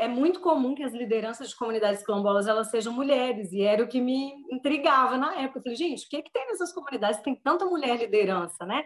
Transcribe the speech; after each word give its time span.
é 0.00 0.08
muito 0.08 0.40
comum 0.40 0.74
que 0.74 0.82
as 0.82 0.94
lideranças 0.94 1.50
de 1.50 1.56
comunidades 1.56 2.02
quilombolas 2.02 2.46
elas 2.46 2.70
sejam 2.70 2.90
mulheres, 2.90 3.52
e 3.52 3.60
era 3.60 3.84
o 3.84 3.86
que 3.86 4.00
me 4.00 4.32
intrigava 4.50 5.18
na 5.18 5.34
época. 5.34 5.58
Eu 5.58 5.62
falei, 5.62 5.76
gente, 5.76 6.06
o 6.06 6.08
que, 6.08 6.16
é 6.16 6.22
que 6.22 6.32
tem 6.32 6.46
nessas 6.46 6.72
comunidades 6.72 7.20
tem 7.20 7.34
tanta 7.34 7.66
mulher 7.66 7.98
liderança, 7.98 8.64
né? 8.64 8.82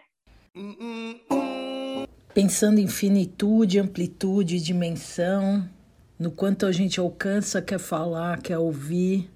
Pensando 2.35 2.81
em 2.81 2.89
finitude, 2.89 3.79
amplitude, 3.79 4.61
dimensão, 4.61 5.69
no 6.19 6.33
quanto 6.33 6.67
a 6.67 6.73
gente 6.73 6.99
alcança, 6.99 7.63
quer 7.63 7.79
falar, 7.79 8.43
quer 8.43 8.59
ouvir, 8.59 9.31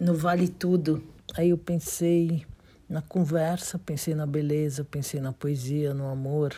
no 0.00 0.14
vale 0.14 0.48
tudo. 0.48 1.04
Aí 1.36 1.50
eu 1.50 1.58
pensei 1.58 2.44
na 2.88 3.00
conversa, 3.00 3.78
pensei 3.78 4.12
na 4.12 4.26
beleza, 4.26 4.82
pensei 4.82 5.20
na 5.20 5.32
poesia, 5.32 5.94
no 5.94 6.08
amor, 6.08 6.52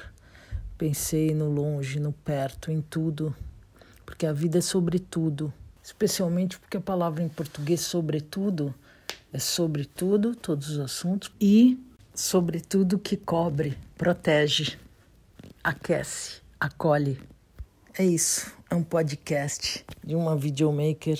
pensei 0.79 1.35
no 1.35 1.51
longe, 1.51 2.01
no 2.01 2.13
perto, 2.13 2.73
em 2.73 2.81
tudo, 2.81 3.37
porque 4.05 4.27
a 4.27 4.33
vida 4.33 4.59
é 4.59 4.61
sobre 4.61 4.99
tudo, 4.99 5.53
especialmente 5.83 6.59
porque 6.59 6.77
a 6.77 6.81
palavra 6.81 7.23
em 7.23 7.29
português 7.29 7.81
sobretudo 7.81 8.75
é 9.33 9.39
sobre 9.39 9.85
tudo, 9.85 10.37
todos 10.37 10.71
os 10.71 10.79
assuntos 10.79 11.33
e 11.41 11.79
sobre 12.15 12.61
tudo 12.61 12.99
que 12.99 13.17
cobre, 13.17 13.77
protege, 13.99 14.79
aquece, 15.63 16.41
acolhe. 16.61 17.19
É 17.99 18.05
isso, 18.05 18.53
é 18.71 18.75
um 18.75 18.83
podcast 18.83 19.85
de 20.05 20.15
uma 20.15 20.37
videomaker 20.37 21.19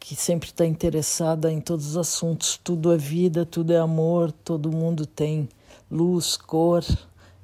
que 0.00 0.14
sempre 0.14 0.48
está 0.50 0.66
interessada 0.66 1.50
em 1.50 1.60
todos 1.60 1.88
os 1.88 1.96
assuntos. 1.96 2.60
Tudo 2.62 2.92
é 2.92 2.96
vida, 2.96 3.46
tudo 3.46 3.72
é 3.72 3.78
amor, 3.78 4.32
todo 4.32 4.70
mundo 4.70 5.06
tem 5.06 5.48
luz, 5.90 6.36
cor, 6.36 6.84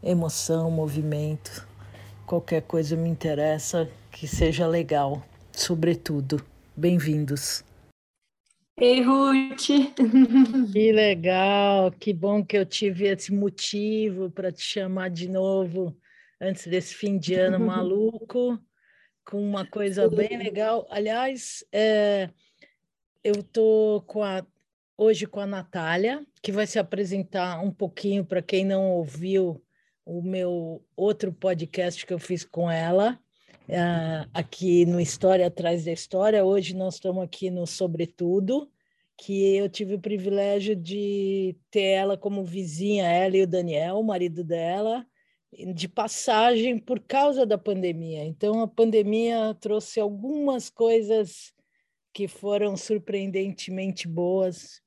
emoção, 0.02 0.70
movimento. 0.70 1.66
Qualquer 2.26 2.62
coisa 2.62 2.96
me 2.96 3.08
interessa 3.08 3.88
que 4.10 4.26
seja 4.26 4.66
legal, 4.66 5.24
sobretudo. 5.52 6.44
Bem-vindos. 6.76 7.64
Ei, 8.78 9.02
Ruth! 9.02 9.68
Que 10.72 10.92
legal, 10.92 11.92
que 11.92 12.12
bom 12.12 12.44
que 12.44 12.56
eu 12.56 12.66
tive 12.66 13.06
esse 13.06 13.32
motivo 13.32 14.30
para 14.30 14.50
te 14.50 14.62
chamar 14.62 15.10
de 15.10 15.28
novo 15.28 15.96
antes 16.40 16.66
desse 16.66 16.94
fim 16.94 17.18
de 17.18 17.34
ano 17.34 17.60
maluco, 17.64 18.58
com 19.24 19.42
uma 19.42 19.66
coisa 19.66 20.08
bem 20.08 20.36
legal. 20.38 20.86
Aliás, 20.90 21.64
é, 21.72 22.30
eu 23.22 23.34
estou 23.40 24.02
com 24.02 24.22
a, 24.22 24.44
hoje 24.96 25.26
com 25.26 25.40
a 25.40 25.46
Natália, 25.46 26.24
que 26.42 26.50
vai 26.50 26.66
se 26.66 26.78
apresentar 26.78 27.62
um 27.62 27.70
pouquinho 27.70 28.24
para 28.24 28.42
quem 28.42 28.64
não 28.64 28.90
ouviu 28.90 29.62
o 30.04 30.22
meu 30.22 30.84
outro 30.96 31.32
podcast 31.32 32.04
que 32.04 32.12
eu 32.12 32.18
fiz 32.18 32.44
com 32.44 32.70
ela, 32.70 33.20
aqui 34.32 34.84
no 34.84 35.00
História 35.00 35.46
Atrás 35.46 35.84
da 35.84 35.92
História. 35.92 36.44
Hoje 36.44 36.74
nós 36.74 36.94
estamos 36.94 37.22
aqui 37.22 37.50
no 37.50 37.66
Sobretudo, 37.66 38.70
que 39.16 39.56
eu 39.56 39.68
tive 39.68 39.94
o 39.94 40.00
privilégio 40.00 40.74
de 40.74 41.56
ter 41.70 41.82
ela 41.82 42.16
como 42.16 42.44
vizinha, 42.44 43.06
ela 43.06 43.36
e 43.36 43.42
o 43.42 43.46
Daniel, 43.46 43.98
o 43.98 44.04
marido 44.04 44.42
dela, 44.42 45.06
de 45.74 45.88
passagem 45.88 46.78
por 46.78 47.00
causa 47.00 47.44
da 47.44 47.58
pandemia. 47.58 48.24
Então, 48.24 48.62
a 48.62 48.68
pandemia 48.68 49.54
trouxe 49.60 50.00
algumas 50.00 50.70
coisas 50.70 51.52
que 52.12 52.26
foram 52.26 52.76
surpreendentemente 52.76 54.08
boas. 54.08 54.80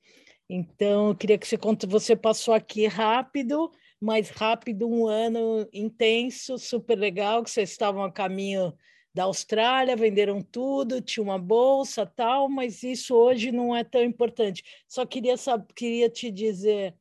Então, 0.50 1.10
eu 1.10 1.16
queria 1.16 1.38
que 1.38 1.48
você 1.48 1.58
conte, 1.58 1.86
você 1.86 2.16
passou 2.16 2.54
aqui 2.54 2.86
rápido, 2.88 3.72
mais 4.04 4.30
rápido, 4.30 4.88
um 4.88 5.08
ano 5.08 5.68
intenso, 5.72 6.58
super 6.58 6.98
legal, 6.98 7.42
que 7.42 7.50
vocês 7.50 7.72
estavam 7.72 8.04
a 8.04 8.12
caminho 8.12 8.74
da 9.14 9.24
Austrália, 9.24 9.96
venderam 9.96 10.42
tudo, 10.42 11.00
tinha 11.00 11.24
uma 11.24 11.40
bolsa, 11.40 12.06
tal, 12.06 12.50
mas 12.50 12.84
isso 12.84 13.16
hoje 13.16 13.52
não 13.52 13.74
é 13.76 13.84
tão 13.84 14.04
importante. 14.04 14.64
Só 14.88 15.06
queria 15.06 15.38
saber, 15.38 15.74
queria 15.74 16.10
te 16.10 16.30
dizer 16.30 16.96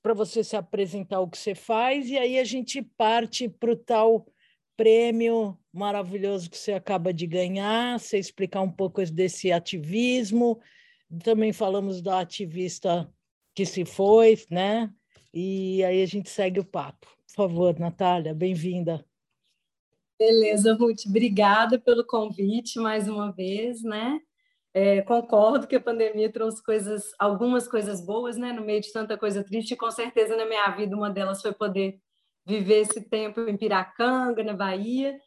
para 0.00 0.14
você 0.14 0.44
se 0.44 0.54
apresentar 0.56 1.20
o 1.20 1.28
que 1.28 1.38
você 1.38 1.54
faz 1.54 2.08
e 2.08 2.18
aí 2.18 2.38
a 2.38 2.44
gente 2.44 2.82
parte 2.82 3.48
para 3.48 3.72
o 3.72 3.76
tal 3.76 4.26
prêmio 4.76 5.58
maravilhoso 5.72 6.50
que 6.50 6.58
você 6.58 6.72
acaba 6.72 7.12
de 7.12 7.26
ganhar, 7.26 7.98
você 7.98 8.18
explicar 8.18 8.60
um 8.60 8.70
pouco 8.70 9.04
desse 9.06 9.50
ativismo. 9.50 10.60
Também 11.22 11.52
falamos 11.52 12.02
da 12.02 12.20
ativista 12.20 13.10
que 13.54 13.64
se 13.64 13.84
foi, 13.84 14.36
né? 14.50 14.92
E 15.36 15.82
aí 15.82 16.00
a 16.00 16.06
gente 16.06 16.30
segue 16.30 16.60
o 16.60 16.64
papo. 16.64 17.08
Por 17.26 17.34
favor, 17.34 17.76
Natália, 17.76 18.32
bem-vinda. 18.32 19.04
Beleza, 20.16 20.74
Ruth, 20.74 21.06
obrigada 21.08 21.76
pelo 21.76 22.06
convite 22.06 22.78
mais 22.78 23.08
uma 23.08 23.32
vez, 23.32 23.82
né? 23.82 24.20
É, 24.72 25.02
concordo 25.02 25.66
que 25.66 25.74
a 25.74 25.80
pandemia 25.80 26.30
trouxe 26.30 26.62
coisas, 26.62 27.10
algumas 27.18 27.66
coisas 27.66 28.00
boas, 28.00 28.36
né? 28.36 28.52
No 28.52 28.64
meio 28.64 28.80
de 28.80 28.92
tanta 28.92 29.18
coisa 29.18 29.42
triste, 29.42 29.72
e 29.72 29.76
com 29.76 29.90
certeza 29.90 30.36
na 30.36 30.46
minha 30.46 30.68
vida 30.70 30.94
uma 30.94 31.10
delas 31.10 31.42
foi 31.42 31.52
poder 31.52 31.98
viver 32.46 32.82
esse 32.82 33.00
tempo 33.00 33.40
em 33.40 33.56
Piracanga, 33.56 34.44
na 34.44 34.52
Bahia. 34.52 35.18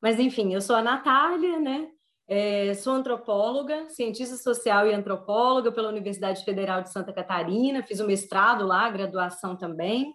Mas, 0.00 0.20
enfim, 0.20 0.54
eu 0.54 0.60
sou 0.60 0.76
a 0.76 0.82
Natália, 0.82 1.58
né? 1.58 1.90
É, 2.28 2.74
sou 2.74 2.92
antropóloga, 2.92 3.88
cientista 3.88 4.36
social 4.36 4.86
e 4.86 4.92
antropóloga 4.92 5.70
pela 5.70 5.88
Universidade 5.88 6.44
Federal 6.44 6.82
de 6.82 6.90
Santa 6.90 7.12
Catarina, 7.12 7.84
fiz 7.84 8.00
o 8.00 8.06
mestrado 8.06 8.66
lá, 8.66 8.90
graduação 8.90 9.56
também. 9.56 10.12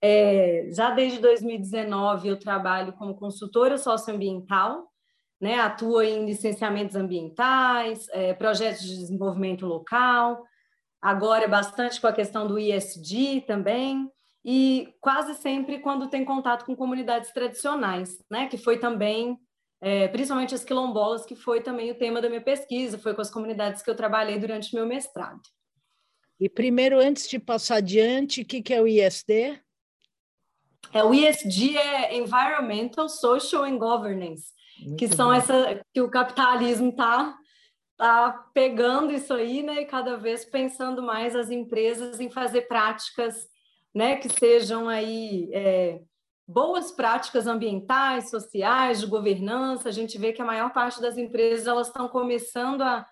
É, 0.00 0.68
já 0.70 0.90
desde 0.90 1.18
2019 1.18 2.28
eu 2.28 2.38
trabalho 2.38 2.92
como 2.92 3.16
consultora 3.16 3.78
socioambiental, 3.78 4.86
né? 5.40 5.58
atuo 5.58 6.02
em 6.02 6.26
licenciamentos 6.26 6.94
ambientais, 6.94 8.06
é, 8.10 8.34
projetos 8.34 8.82
de 8.82 8.96
desenvolvimento 8.96 9.66
local, 9.66 10.44
agora 11.00 11.48
bastante 11.48 12.00
com 12.00 12.06
a 12.06 12.12
questão 12.12 12.46
do 12.46 12.58
ISD 12.58 13.42
também, 13.46 14.08
e 14.44 14.94
quase 15.00 15.34
sempre 15.34 15.78
quando 15.80 16.08
tem 16.08 16.24
contato 16.24 16.64
com 16.64 16.76
comunidades 16.76 17.32
tradicionais, 17.32 18.22
né? 18.30 18.46
Que 18.46 18.56
foi 18.56 18.78
também, 18.78 19.38
é, 19.80 20.08
principalmente 20.08 20.54
as 20.54 20.64
quilombolas, 20.64 21.24
que 21.24 21.36
foi 21.36 21.60
também 21.60 21.90
o 21.90 21.94
tema 21.94 22.20
da 22.20 22.28
minha 22.28 22.40
pesquisa, 22.40 22.98
foi 22.98 23.14
com 23.14 23.20
as 23.20 23.30
comunidades 23.30 23.82
que 23.82 23.90
eu 23.90 23.94
trabalhei 23.94 24.38
durante 24.38 24.74
meu 24.74 24.86
mestrado. 24.86 25.40
E 26.40 26.48
primeiro, 26.48 26.98
antes 26.98 27.28
de 27.28 27.38
passar 27.38 27.76
adiante, 27.76 28.42
o 28.42 28.44
que, 28.44 28.62
que 28.62 28.72
é 28.74 28.80
o 28.80 28.86
ISD? 28.86 29.60
É, 30.92 31.02
o 31.02 31.12
ISD 31.12 31.76
é 31.76 32.16
Environmental, 32.16 33.08
Social 33.08 33.64
and 33.64 33.78
Governance, 33.78 34.52
Muito 34.80 34.96
que 34.96 35.08
são 35.08 35.28
bom. 35.28 35.34
essa 35.34 35.80
que 35.92 36.00
o 36.00 36.10
capitalismo 36.10 36.90
está 36.90 37.36
tá 37.96 38.50
pegando 38.54 39.12
isso 39.12 39.34
aí, 39.34 39.62
né? 39.62 39.82
E 39.82 39.86
cada 39.86 40.16
vez 40.16 40.44
pensando 40.44 41.02
mais 41.02 41.34
as 41.34 41.50
empresas 41.50 42.20
em 42.20 42.30
fazer 42.30 42.62
práticas 42.62 43.48
né, 43.94 44.16
que 44.16 44.28
sejam 44.28 44.88
aí 44.88 45.50
é, 45.52 46.00
boas 46.48 46.90
práticas 46.90 47.46
ambientais, 47.46 48.30
sociais, 48.30 49.00
de 49.00 49.06
governança. 49.06 49.90
A 49.90 49.92
gente 49.92 50.16
vê 50.16 50.32
que 50.32 50.40
a 50.40 50.46
maior 50.46 50.72
parte 50.72 50.98
das 50.98 51.18
empresas 51.18 51.66
elas 51.66 51.88
estão 51.88 52.08
começando 52.08 52.80
a, 52.80 53.06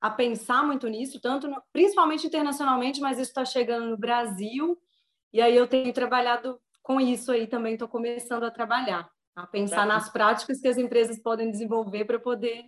a 0.00 0.10
pensar 0.10 0.64
muito 0.64 0.88
nisso, 0.88 1.20
tanto 1.20 1.46
no, 1.46 1.62
principalmente 1.72 2.26
internacionalmente, 2.26 3.00
mas 3.00 3.16
isso 3.16 3.30
está 3.30 3.44
chegando 3.44 3.90
no 3.90 3.96
Brasil. 3.96 4.76
E 5.32 5.40
aí 5.40 5.54
eu 5.54 5.68
tenho 5.68 5.92
trabalhado 5.92 6.60
com 6.82 7.00
isso 7.00 7.30
aí 7.30 7.46
também, 7.46 7.74
estou 7.74 7.86
começando 7.86 8.42
a 8.42 8.50
trabalhar, 8.50 9.08
a 9.36 9.46
pensar 9.46 9.86
nas 9.86 10.10
práticas 10.10 10.60
que 10.60 10.66
as 10.66 10.76
empresas 10.76 11.22
podem 11.22 11.48
desenvolver 11.48 12.04
para 12.04 12.18
poder 12.18 12.64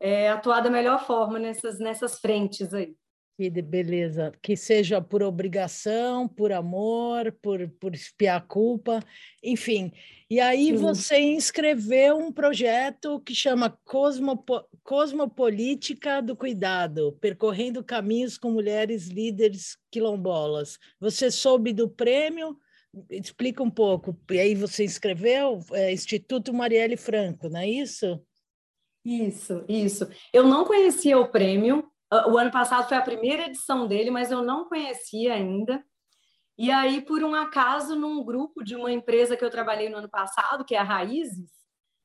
é, 0.00 0.30
atuar 0.30 0.60
da 0.60 0.70
melhor 0.70 1.06
forma 1.06 1.38
nessas, 1.38 1.78
nessas 1.78 2.18
frentes 2.18 2.74
aí. 2.74 2.96
Que 3.38 3.48
beleza. 3.50 4.32
Que 4.42 4.56
seja 4.56 5.00
por 5.00 5.22
obrigação, 5.22 6.26
por 6.26 6.50
amor, 6.50 7.30
por, 7.40 7.68
por 7.78 7.94
espiar 7.94 8.38
a 8.38 8.40
culpa, 8.40 9.00
enfim. 9.40 9.92
E 10.28 10.40
aí 10.40 10.66
Sim. 10.66 10.74
você 10.74 11.20
inscreveu 11.20 12.18
um 12.18 12.32
projeto 12.32 13.20
que 13.20 13.32
chama 13.36 13.70
Cosmopo 13.84 14.64
Cosmopolítica 14.82 16.20
do 16.20 16.34
Cuidado, 16.34 17.16
percorrendo 17.20 17.84
caminhos 17.84 18.36
com 18.36 18.50
mulheres 18.50 19.06
líderes 19.06 19.76
quilombolas. 19.88 20.76
Você 20.98 21.30
soube 21.30 21.72
do 21.72 21.88
prêmio? 21.88 22.58
Explica 23.08 23.62
um 23.62 23.70
pouco. 23.70 24.18
E 24.32 24.40
aí 24.40 24.56
você 24.56 24.82
inscreveu 24.82 25.60
é, 25.74 25.92
Instituto 25.92 26.52
Marielle 26.52 26.96
Franco, 26.96 27.48
não 27.48 27.60
é 27.60 27.68
isso? 27.68 28.20
Isso, 29.04 29.64
isso. 29.68 30.08
Eu 30.32 30.42
não 30.42 30.64
conhecia 30.64 31.16
o 31.16 31.28
prêmio, 31.28 31.88
o 32.10 32.38
ano 32.38 32.50
passado 32.50 32.88
foi 32.88 32.96
a 32.96 33.02
primeira 33.02 33.46
edição 33.46 33.86
dele, 33.86 34.10
mas 34.10 34.30
eu 34.30 34.42
não 34.42 34.68
conhecia 34.68 35.34
ainda. 35.34 35.84
E 36.56 36.70
aí, 36.70 37.00
por 37.02 37.22
um 37.22 37.34
acaso, 37.34 37.94
num 37.94 38.24
grupo 38.24 38.64
de 38.64 38.74
uma 38.74 38.90
empresa 38.90 39.36
que 39.36 39.44
eu 39.44 39.50
trabalhei 39.50 39.88
no 39.88 39.98
ano 39.98 40.08
passado, 40.08 40.64
que 40.64 40.74
é 40.74 40.78
a 40.78 40.82
Raízes, 40.82 41.50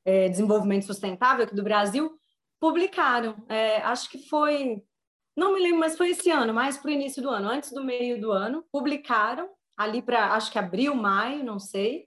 é, 0.05 0.29
Desenvolvimento 0.29 0.85
Sustentável 0.85 1.45
aqui 1.45 1.55
do 1.55 1.63
Brasil, 1.63 2.11
publicaram. 2.59 3.43
É, 3.49 3.77
acho 3.77 4.09
que 4.09 4.29
foi, 4.29 4.83
não 5.35 5.53
me 5.53 5.59
lembro, 5.61 5.79
mas 5.79 5.97
foi 5.97 6.11
esse 6.11 6.29
ano, 6.29 6.53
mais 6.53 6.77
para 6.77 6.89
o 6.89 6.93
início 6.93 7.21
do 7.21 7.29
ano, 7.29 7.49
antes 7.49 7.71
do 7.71 7.83
meio 7.83 8.21
do 8.21 8.31
ano, 8.31 8.63
publicaram, 8.71 9.49
ali 9.75 10.01
para, 10.01 10.33
acho 10.33 10.51
que 10.51 10.59
abril, 10.59 10.93
maio, 10.93 11.43
não 11.43 11.57
sei, 11.57 12.05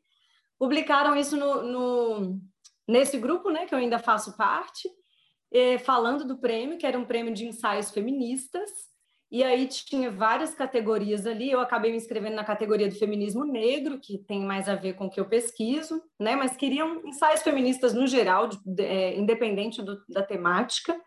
publicaram 0.58 1.16
isso 1.16 1.36
no, 1.36 1.62
no, 1.62 2.40
nesse 2.86 3.18
grupo, 3.18 3.50
né, 3.50 3.66
que 3.66 3.74
eu 3.74 3.78
ainda 3.78 3.98
faço 3.98 4.36
parte, 4.36 4.88
eh, 5.56 5.78
falando 5.78 6.24
do 6.24 6.38
prêmio, 6.38 6.78
que 6.78 6.86
era 6.86 6.98
um 6.98 7.04
prêmio 7.04 7.32
de 7.32 7.46
ensaios 7.46 7.90
feministas, 7.90 8.70
e 9.30 9.42
aí 9.42 9.66
tinha 9.66 10.10
várias 10.10 10.54
categorias 10.54 11.26
ali. 11.26 11.50
Eu 11.50 11.60
acabei 11.60 11.90
me 11.90 11.96
inscrevendo 11.96 12.36
na 12.36 12.44
categoria 12.44 12.88
do 12.88 12.94
feminismo 12.94 13.44
negro, 13.44 13.98
que 13.98 14.18
tem 14.18 14.40
mais 14.40 14.68
a 14.68 14.76
ver 14.76 14.94
com 14.94 15.06
o 15.06 15.10
que 15.10 15.18
eu 15.18 15.28
pesquiso, 15.28 16.00
né? 16.18 16.36
Mas 16.36 16.56
queriam 16.56 17.02
ensaios 17.04 17.42
feministas 17.42 17.92
no 17.92 18.06
geral, 18.06 18.46
de, 18.46 18.58
de, 18.64 18.84
é, 18.84 19.16
independente 19.16 19.82
do, 19.82 20.00
da 20.08 20.22
temática. 20.22 20.98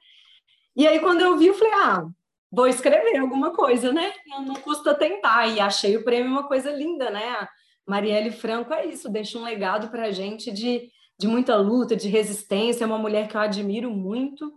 E 0.75 0.87
aí, 0.87 0.99
quando 0.99 1.21
eu 1.21 1.37
vi, 1.37 1.47
eu 1.47 1.53
falei, 1.53 1.73
ah, 1.75 2.07
vou 2.51 2.67
escrever 2.67 3.17
alguma 3.17 3.53
coisa, 3.53 3.93
né? 3.93 4.13
Não, 4.27 4.43
não 4.43 4.55
custa 4.55 4.93
tentar. 4.93 5.47
E 5.47 5.59
achei 5.59 5.95
o 5.95 6.03
prêmio 6.03 6.31
uma 6.31 6.47
coisa 6.47 6.71
linda, 6.71 7.09
né? 7.09 7.47
Marielle 7.87 8.31
Franco 8.31 8.73
é 8.73 8.85
isso, 8.85 9.09
deixa 9.09 9.37
um 9.37 9.43
legado 9.43 9.89
para 9.89 10.03
a 10.03 10.11
gente 10.11 10.51
de, 10.51 10.91
de 11.19 11.27
muita 11.27 11.55
luta, 11.57 11.95
de 11.95 12.07
resistência. 12.07 12.83
É 12.83 12.87
uma 12.87 12.97
mulher 12.97 13.27
que 13.27 13.35
eu 13.35 13.41
admiro 13.41 13.91
muito. 13.91 14.51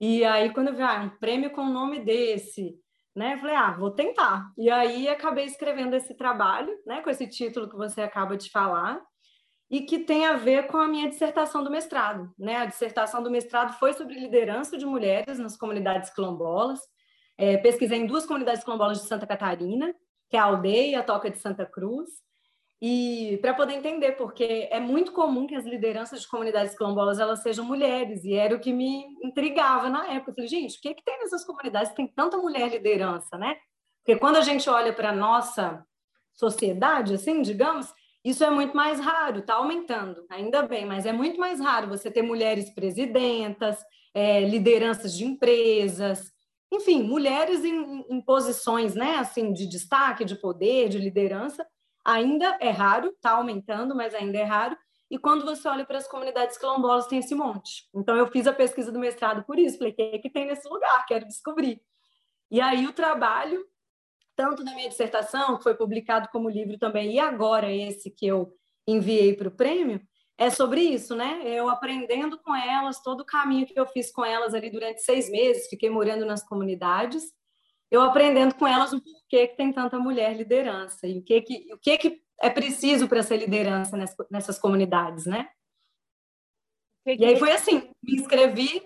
E 0.00 0.24
aí, 0.24 0.52
quando 0.52 0.68
eu 0.68 0.74
vi 0.74 0.82
ah, 0.82 1.02
um 1.02 1.18
prêmio 1.18 1.50
com 1.50 1.62
o 1.62 1.72
nome 1.72 2.00
desse, 2.00 2.78
né? 3.14 3.38
Falei, 3.38 3.56
ah, 3.56 3.72
vou 3.72 3.90
tentar. 3.90 4.52
E 4.58 4.70
aí 4.70 5.08
acabei 5.08 5.46
escrevendo 5.46 5.96
esse 5.96 6.14
trabalho, 6.14 6.70
né, 6.86 7.00
com 7.00 7.08
esse 7.08 7.26
título 7.26 7.68
que 7.68 7.76
você 7.76 8.02
acaba 8.02 8.36
de 8.36 8.50
falar, 8.50 9.00
e 9.70 9.80
que 9.80 10.00
tem 10.00 10.26
a 10.26 10.36
ver 10.36 10.66
com 10.66 10.76
a 10.76 10.86
minha 10.86 11.08
dissertação 11.08 11.64
do 11.64 11.70
mestrado, 11.70 12.30
né? 12.38 12.56
A 12.56 12.66
dissertação 12.66 13.22
do 13.22 13.30
mestrado 13.30 13.72
foi 13.78 13.94
sobre 13.94 14.14
liderança 14.14 14.76
de 14.76 14.86
mulheres 14.86 15.38
nas 15.38 15.56
comunidades 15.56 16.10
quilombolas. 16.10 16.78
É, 17.38 17.56
pesquisei 17.56 17.98
em 17.98 18.06
duas 18.06 18.26
comunidades 18.26 18.62
quilombolas 18.62 19.00
de 19.00 19.08
Santa 19.08 19.26
Catarina, 19.26 19.92
que 20.28 20.36
é 20.36 20.40
a 20.40 20.44
Aldeia 20.44 20.90
e 20.92 20.94
a 20.94 21.02
Toca 21.02 21.30
de 21.30 21.38
Santa 21.38 21.66
Cruz, 21.66 22.08
e 22.80 23.38
para 23.40 23.54
poder 23.54 23.74
entender, 23.74 24.12
porque 24.12 24.68
é 24.70 24.78
muito 24.78 25.12
comum 25.12 25.46
que 25.46 25.54
as 25.54 25.64
lideranças 25.64 26.20
de 26.20 26.28
comunidades 26.28 26.76
quilombolas 26.76 27.18
elas 27.18 27.42
sejam 27.42 27.64
mulheres, 27.64 28.22
e 28.24 28.34
era 28.34 28.54
o 28.54 28.60
que 28.60 28.72
me 28.72 29.06
intrigava 29.24 29.88
na 29.88 30.06
época. 30.12 30.32
Eu 30.32 30.34
falei, 30.34 30.48
gente, 30.48 30.76
o 30.76 30.80
que, 30.80 30.88
é 30.88 30.94
que 30.94 31.04
tem 31.04 31.18
nessas 31.18 31.44
comunidades 31.44 31.94
tem 31.94 32.06
tanta 32.06 32.36
mulher 32.36 32.70
liderança, 32.70 33.38
né? 33.38 33.56
Porque 34.04 34.20
quando 34.20 34.36
a 34.36 34.42
gente 34.42 34.68
olha 34.68 34.92
para 34.92 35.10
a 35.10 35.14
nossa 35.14 35.84
sociedade, 36.34 37.14
assim, 37.14 37.40
digamos, 37.40 37.92
isso 38.22 38.44
é 38.44 38.50
muito 38.50 38.76
mais 38.76 39.00
raro, 39.00 39.38
está 39.38 39.54
aumentando, 39.54 40.26
ainda 40.28 40.62
bem, 40.62 40.84
mas 40.84 41.06
é 41.06 41.12
muito 41.12 41.40
mais 41.40 41.60
raro 41.60 41.88
você 41.88 42.10
ter 42.10 42.22
mulheres 42.22 42.70
presidentas, 42.74 43.78
é, 44.12 44.40
lideranças 44.40 45.16
de 45.16 45.24
empresas, 45.24 46.30
enfim, 46.72 47.02
mulheres 47.02 47.64
em, 47.64 48.04
em 48.10 48.20
posições, 48.20 48.94
né, 48.94 49.16
assim, 49.16 49.52
de 49.52 49.66
destaque, 49.66 50.24
de 50.24 50.34
poder, 50.34 50.88
de 50.88 50.98
liderança, 50.98 51.66
ainda 52.06 52.56
é 52.60 52.70
raro, 52.70 53.08
está 53.08 53.32
aumentando, 53.32 53.94
mas 53.94 54.14
ainda 54.14 54.38
é 54.38 54.44
raro. 54.44 54.76
E 55.10 55.18
quando 55.18 55.44
você 55.44 55.68
olha 55.68 55.84
para 55.84 55.98
as 55.98 56.06
comunidades 56.06 56.56
quilombolas, 56.56 57.06
tem 57.06 57.18
esse 57.18 57.34
monte. 57.34 57.84
Então, 57.94 58.16
eu 58.16 58.28
fiz 58.28 58.46
a 58.46 58.52
pesquisa 58.52 58.92
do 58.92 58.98
mestrado 58.98 59.44
por 59.44 59.58
isso. 59.58 59.78
Falei, 59.78 59.92
o 59.92 59.96
que, 59.96 60.02
é 60.02 60.18
que 60.18 60.30
tem 60.30 60.46
nesse 60.46 60.68
lugar? 60.68 61.04
Quero 61.06 61.26
descobrir. 61.26 61.80
E 62.50 62.60
aí, 62.60 62.86
o 62.86 62.92
trabalho, 62.92 63.64
tanto 64.36 64.64
da 64.64 64.72
minha 64.74 64.88
dissertação, 64.88 65.56
que 65.56 65.64
foi 65.64 65.74
publicado 65.74 66.28
como 66.28 66.48
livro 66.48 66.78
também, 66.78 67.14
e 67.14 67.18
agora 67.18 67.72
esse 67.72 68.10
que 68.10 68.26
eu 68.26 68.52
enviei 68.86 69.34
para 69.34 69.48
o 69.48 69.56
prêmio, 69.56 70.00
é 70.38 70.50
sobre 70.50 70.80
isso, 70.80 71.16
né? 71.16 71.40
Eu 71.44 71.68
aprendendo 71.68 72.38
com 72.38 72.54
elas, 72.54 73.02
todo 73.02 73.20
o 73.20 73.24
caminho 73.26 73.66
que 73.66 73.78
eu 73.78 73.86
fiz 73.86 74.12
com 74.12 74.24
elas 74.24 74.54
ali 74.54 74.70
durante 74.70 75.00
seis 75.00 75.30
meses, 75.30 75.68
fiquei 75.68 75.88
morando 75.88 76.26
nas 76.26 76.46
comunidades, 76.46 77.24
eu 77.90 78.00
aprendendo 78.00 78.54
com 78.54 78.66
elas 78.66 78.92
o 78.92 79.00
porquê 79.00 79.48
que 79.48 79.56
tem 79.56 79.72
tanta 79.72 79.98
mulher 79.98 80.36
liderança 80.36 81.06
e 81.06 81.18
o 81.18 81.22
que, 81.22 81.40
que, 81.42 81.72
o 81.72 81.78
que, 81.78 81.98
que 81.98 82.22
é 82.40 82.50
preciso 82.50 83.08
para 83.08 83.22
ser 83.22 83.38
liderança 83.38 83.96
nessas, 83.96 84.26
nessas 84.30 84.58
comunidades, 84.58 85.26
né? 85.26 85.48
Que 87.04 87.16
que... 87.16 87.22
E 87.22 87.26
aí 87.26 87.36
foi 87.38 87.52
assim, 87.52 87.90
me 88.02 88.20
inscrevi 88.20 88.82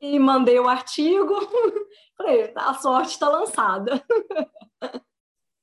e 0.00 0.18
mandei 0.18 0.58
o 0.58 0.68
artigo, 0.68 1.34
falei, 2.16 2.52
a 2.54 2.74
sorte 2.74 3.12
está 3.12 3.28
lançada. 3.28 4.04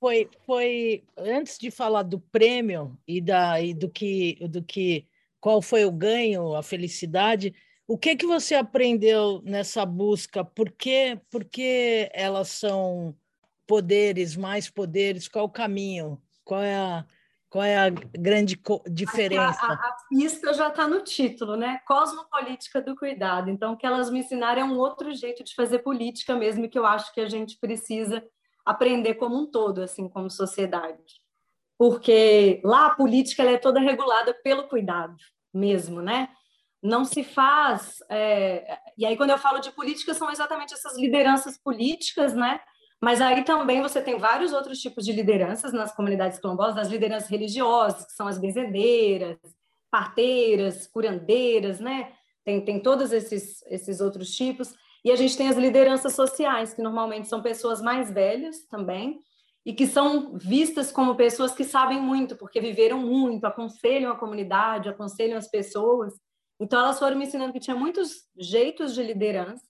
Foi, 0.02 0.30
foi 0.46 1.04
antes 1.18 1.58
de 1.58 1.70
falar 1.70 2.04
do 2.04 2.22
prêmio 2.22 2.98
e, 3.06 3.20
da, 3.20 3.60
e 3.60 3.74
do 3.74 3.90
que 3.90 4.38
do 4.48 4.64
que 4.64 5.06
qual 5.42 5.62
foi 5.62 5.84
o 5.84 5.92
ganho, 5.92 6.56
a 6.56 6.64
felicidade, 6.64 7.54
o 7.90 7.98
que 7.98 8.16
que 8.16 8.28
você 8.28 8.54
aprendeu 8.54 9.42
nessa 9.44 9.84
busca? 9.84 10.46
Por 10.46 10.70
que, 10.70 11.20
por 11.32 11.44
que 11.44 12.08
elas 12.14 12.50
são 12.50 13.16
poderes, 13.66 14.38
mais 14.38 14.70
poderes? 14.70 15.28
Qual 15.28 15.46
o 15.46 15.50
caminho? 15.50 16.22
Qual 16.46 16.62
é 16.62 16.76
a, 16.76 17.04
qual 17.50 17.64
é 17.64 17.76
a 17.76 17.90
grande 17.90 18.62
diferença? 18.92 19.66
A, 19.66 19.74
a, 19.74 19.74
a 19.74 19.98
pista 20.08 20.54
já 20.54 20.68
está 20.68 20.88
no 20.88 21.02
título, 21.02 21.56
né? 21.56 21.80
Cosmopolítica 21.88 22.80
do 22.80 22.96
cuidado. 22.96 23.50
Então, 23.50 23.74
o 23.74 23.78
que 23.78 23.88
elas 23.88 24.12
me 24.12 24.20
ensinaram 24.20 24.62
é 24.62 24.66
um 24.66 24.78
outro 24.78 25.12
jeito 25.12 25.44
de 25.44 25.56
fazer 25.56 25.80
política 25.80 26.36
mesmo, 26.36 26.70
que 26.70 26.78
eu 26.78 26.86
acho 26.86 27.12
que 27.12 27.22
a 27.22 27.28
gente 27.28 27.58
precisa 27.60 28.24
aprender 28.64 29.16
como 29.16 29.36
um 29.36 29.50
todo, 29.50 29.82
assim, 29.82 30.08
como 30.08 30.30
sociedade. 30.30 31.24
Porque 31.76 32.62
lá 32.64 32.86
a 32.86 32.96
política 32.96 33.42
é 33.42 33.58
toda 33.58 33.80
regulada 33.80 34.32
pelo 34.44 34.68
cuidado 34.68 35.16
mesmo, 35.52 36.04
né? 36.04 36.30
Não 36.82 37.04
se 37.06 37.24
faz. 37.24 37.98
É, 38.10 38.78
e 38.98 39.06
aí, 39.06 39.18
quando 39.18 39.32
eu 39.32 39.38
falo 39.38 39.60
de 39.60 39.72
política, 39.72 40.14
são 40.14 40.32
exatamente 40.32 40.74
essas 40.74 40.98
lideranças 40.98 41.58
políticas, 41.58 42.34
né? 42.34 42.60
Mas 43.02 43.22
aí 43.22 43.44
também 43.44 43.82
você 43.82 44.02
tem 44.02 44.18
vários 44.18 44.52
outros 44.52 44.80
tipos 44.80 45.06
de 45.06 45.14
lideranças 45.14 45.72
nas 45.72 45.96
comunidades 45.96 46.40
quilombolas, 46.40 46.78
as 46.78 46.90
lideranças 46.90 47.30
religiosas, 47.30 48.06
que 48.06 48.12
são 48.12 48.28
as 48.28 48.38
benzedeiras, 48.38 49.38
parteiras, 49.90 50.88
curandeiras, 50.88 51.80
né? 51.80 52.12
Tem, 52.44 52.64
tem 52.64 52.80
todos 52.80 53.12
esses, 53.12 53.62
esses 53.68 54.02
outros 54.02 54.32
tipos. 54.32 54.74
E 55.04 55.12
a 55.12 55.16
gente 55.16 55.38
tem 55.38 55.48
as 55.48 55.58
lideranças 55.58 56.14
sociais, 56.14 56.74
que 56.74 56.82
normalmente 56.82 57.28
são 57.28 57.42
pessoas 57.42 57.82
mais 57.82 58.12
velhas 58.12 58.66
também, 58.68 59.22
e 59.66 59.74
que 59.74 59.88
são 59.88 60.38
vistas 60.38 60.92
como 60.92 61.16
pessoas 61.16 61.54
que 61.54 61.64
sabem 61.64 62.02
muito, 62.02 62.36
porque 62.36 62.60
viveram 62.60 63.00
muito, 63.00 63.46
aconselham 63.46 64.12
a 64.12 64.18
comunidade, 64.18 64.90
aconselham 64.90 65.38
as 65.38 65.50
pessoas. 65.50 66.14
Então, 66.60 66.80
elas 66.80 67.00
foram 67.00 67.18
me 67.18 67.26
ensinando 67.26 67.54
que 67.54 67.60
tinha 67.60 67.76
muitos 67.76 68.28
jeitos 68.38 68.94
de 68.94 69.02
liderança, 69.02 69.68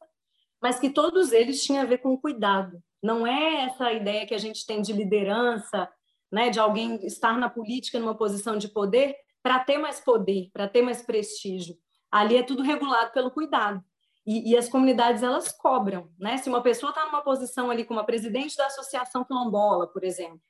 mas 0.61 0.79
que 0.79 0.89
todos 0.89 1.31
eles 1.31 1.63
tinham 1.63 1.83
a 1.83 1.85
ver 1.85 1.99
com 1.99 2.17
cuidado. 2.17 2.81
Não 3.01 3.25
é 3.25 3.65
essa 3.65 3.93
ideia 3.93 4.25
que 4.25 4.33
a 4.33 4.39
gente 4.39 4.65
tem 4.65 4.81
de 4.81 4.91
liderança, 4.91 5.89
né, 6.31 6.49
de 6.49 6.59
alguém 6.59 6.95
estar 7.05 7.37
na 7.37 7.49
política 7.49 7.99
numa 7.99 8.15
posição 8.15 8.57
de 8.57 8.67
poder 8.67 9.15
para 9.41 9.59
ter 9.59 9.77
mais 9.77 9.99
poder, 9.99 10.49
para 10.51 10.67
ter 10.67 10.81
mais 10.81 11.01
prestígio. 11.01 11.75
Ali 12.11 12.35
é 12.35 12.43
tudo 12.43 12.63
regulado 12.63 13.11
pelo 13.11 13.31
cuidado. 13.31 13.83
E, 14.25 14.51
e 14.51 14.57
as 14.57 14.67
comunidades 14.67 15.23
elas 15.23 15.51
cobram, 15.51 16.11
né? 16.19 16.37
Se 16.37 16.49
uma 16.49 16.61
pessoa 16.61 16.89
está 16.89 17.05
numa 17.05 17.21
posição 17.21 17.71
ali 17.71 17.83
como 17.83 17.99
a 17.99 18.03
presidente 18.03 18.55
da 18.57 18.67
associação 18.67 19.23
quilombola, 19.23 19.87
por 19.87 20.03
exemplo, 20.03 20.41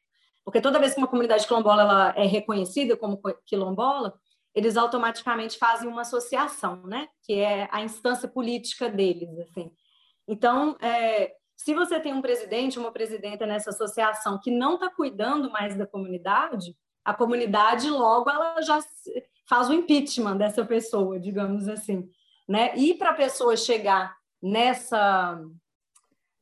porque 0.43 0.59
toda 0.59 0.79
vez 0.79 0.93
que 0.93 0.97
uma 0.97 1.07
comunidade 1.07 1.45
quilombola 1.45 1.81
ela 1.83 2.13
é 2.17 2.25
reconhecida 2.25 2.97
como 2.97 3.21
quilombola, 3.45 4.15
eles 4.53 4.77
automaticamente 4.77 5.57
fazem 5.57 5.87
uma 5.87 6.01
associação, 6.01 6.85
né? 6.85 7.07
Que 7.23 7.39
é 7.39 7.67
a 7.71 7.81
instância 7.81 8.27
política 8.27 8.89
deles, 8.89 9.29
assim. 9.39 9.71
Então, 10.27 10.75
é, 10.81 11.33
se 11.55 11.73
você 11.73 11.99
tem 11.99 12.13
um 12.13 12.21
presidente, 12.21 12.79
uma 12.79 12.91
presidenta 12.91 13.45
nessa 13.45 13.69
associação 13.71 14.39
que 14.41 14.51
não 14.51 14.75
está 14.75 14.89
cuidando 14.89 15.51
mais 15.51 15.75
da 15.75 15.85
comunidade, 15.85 16.75
a 17.03 17.13
comunidade 17.13 17.89
logo 17.89 18.29
ela 18.29 18.61
já 18.61 18.79
faz 19.47 19.69
o 19.69 19.73
impeachment 19.73 20.37
dessa 20.37 20.63
pessoa, 20.63 21.19
digamos 21.19 21.67
assim, 21.67 22.09
né? 22.47 22.75
E 22.75 22.93
para 22.93 23.09
a 23.09 23.15
pessoa 23.15 23.57
chegar 23.57 24.15
nessa 24.41 25.41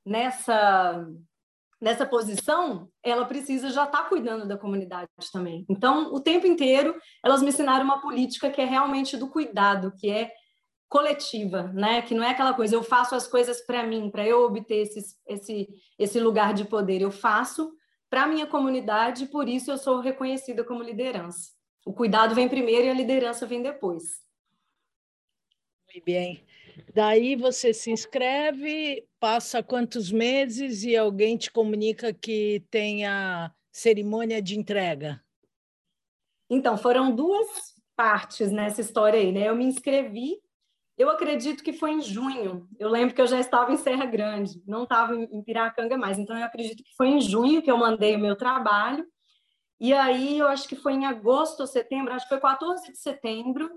nessa 0.05 1.05
nessa 1.79 2.05
posição, 2.05 2.89
ela 3.03 3.25
precisa 3.25 3.69
já 3.69 3.83
estar 3.83 4.03
tá 4.03 4.09
cuidando 4.09 4.47
da 4.47 4.57
comunidade 4.57 5.09
também. 5.31 5.65
Então, 5.69 6.13
o 6.13 6.19
tempo 6.19 6.47
inteiro, 6.47 6.95
elas 7.23 7.41
me 7.41 7.49
ensinaram 7.49 7.85
uma 7.85 8.01
política 8.01 8.49
que 8.49 8.61
é 8.61 8.65
realmente 8.65 9.15
do 9.15 9.29
cuidado, 9.29 9.93
que 9.97 10.09
é 10.09 10.31
coletiva, 10.89 11.63
né? 11.73 12.01
Que 12.01 12.15
não 12.15 12.23
é 12.23 12.31
aquela 12.31 12.53
coisa, 12.53 12.75
eu 12.75 12.83
faço 12.83 13.13
as 13.13 13.27
coisas 13.27 13.61
para 13.61 13.85
mim, 13.85 14.09
para 14.09 14.25
eu 14.25 14.43
obter 14.43 14.83
esse, 14.83 15.15
esse, 15.27 15.67
esse 15.99 16.19
lugar 16.19 16.53
de 16.53 16.65
poder. 16.65 17.01
Eu 17.01 17.11
faço 17.11 17.71
para 18.09 18.23
a 18.23 18.27
minha 18.27 18.47
comunidade, 18.47 19.27
por 19.27 19.47
isso 19.49 19.69
eu 19.69 19.77
sou 19.77 19.99
reconhecida 19.99 20.63
como 20.63 20.81
liderança. 20.81 21.51
O 21.85 21.93
cuidado 21.93 22.33
vem 22.33 22.49
primeiro 22.49 22.87
e 22.87 22.89
a 22.89 22.93
liderança 22.93 23.45
vem 23.45 23.61
depois. 23.61 24.21
Muito 25.93 26.05
bem. 26.05 26.46
Daí 26.93 27.35
você 27.35 27.73
se 27.73 27.91
inscreve, 27.91 29.07
passa 29.19 29.63
quantos 29.63 30.11
meses 30.11 30.83
e 30.83 30.95
alguém 30.95 31.37
te 31.37 31.51
comunica 31.51 32.13
que 32.13 32.63
tem 32.69 33.05
a 33.05 33.51
cerimônia 33.71 34.41
de 34.41 34.57
entrega? 34.57 35.23
Então, 36.49 36.77
foram 36.77 37.13
duas 37.13 37.47
partes 37.95 38.51
nessa 38.51 38.81
história 38.81 39.19
aí, 39.19 39.31
né? 39.31 39.49
Eu 39.49 39.55
me 39.55 39.65
inscrevi, 39.65 40.39
eu 40.97 41.09
acredito 41.09 41.63
que 41.63 41.73
foi 41.73 41.91
em 41.91 42.01
junho. 42.01 42.67
Eu 42.79 42.89
lembro 42.89 43.13
que 43.13 43.21
eu 43.21 43.27
já 43.27 43.39
estava 43.39 43.71
em 43.71 43.77
Serra 43.77 44.05
Grande, 44.05 44.61
não 44.65 44.83
estava 44.83 45.15
em 45.15 45.43
Piracanga 45.43 45.97
mais. 45.97 46.17
Então, 46.17 46.37
eu 46.37 46.45
acredito 46.45 46.83
que 46.83 46.95
foi 46.95 47.07
em 47.07 47.21
junho 47.21 47.61
que 47.61 47.69
eu 47.69 47.77
mandei 47.77 48.15
o 48.15 48.19
meu 48.19 48.35
trabalho. 48.35 49.05
E 49.79 49.93
aí, 49.93 50.39
eu 50.39 50.47
acho 50.47 50.67
que 50.67 50.75
foi 50.75 50.93
em 50.93 51.05
agosto 51.05 51.59
ou 51.59 51.67
setembro, 51.67 52.13
acho 52.13 52.25
que 52.25 52.33
foi 52.33 52.39
14 52.39 52.91
de 52.91 52.97
setembro, 52.97 53.69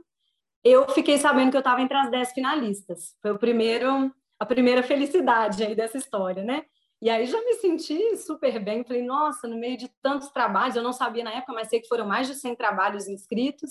eu 0.65 0.89
fiquei 0.91 1.19
sabendo 1.19 1.51
que 1.51 1.57
eu 1.57 1.61
estava 1.61 1.81
entre 1.81 1.97
as 1.97 2.11
dez 2.11 2.33
finalistas. 2.33 3.17
Foi 3.23 3.31
o 3.33 3.39
primeiro, 3.39 4.13
a 4.39 4.47
primeira 4.47 4.83
felicidade 4.83 5.65
aí 5.65 5.75
dessa 5.75 5.97
história, 5.97 6.45
né? 6.45 6.65
E 7.03 7.09
aí 7.09 7.27
já 7.27 7.39
me 7.43 7.55
senti 7.55 8.17
super 8.19 8.63
bem. 8.63 8.85
Falei, 8.85 9.03
nossa, 9.03 9.49
no 9.49 9.57
meio 9.57 9.77
de 9.77 9.89
tantos 10.03 10.29
trabalhos, 10.29 10.77
eu 10.77 10.83
não 10.83 10.93
sabia 10.93 11.25
na 11.25 11.33
época, 11.33 11.55
mas 11.55 11.69
sei 11.69 11.81
que 11.81 11.89
foram 11.89 12.07
mais 12.07 12.27
de 12.27 12.35
100 12.35 12.57
trabalhos 12.57 13.09
inscritos. 13.09 13.71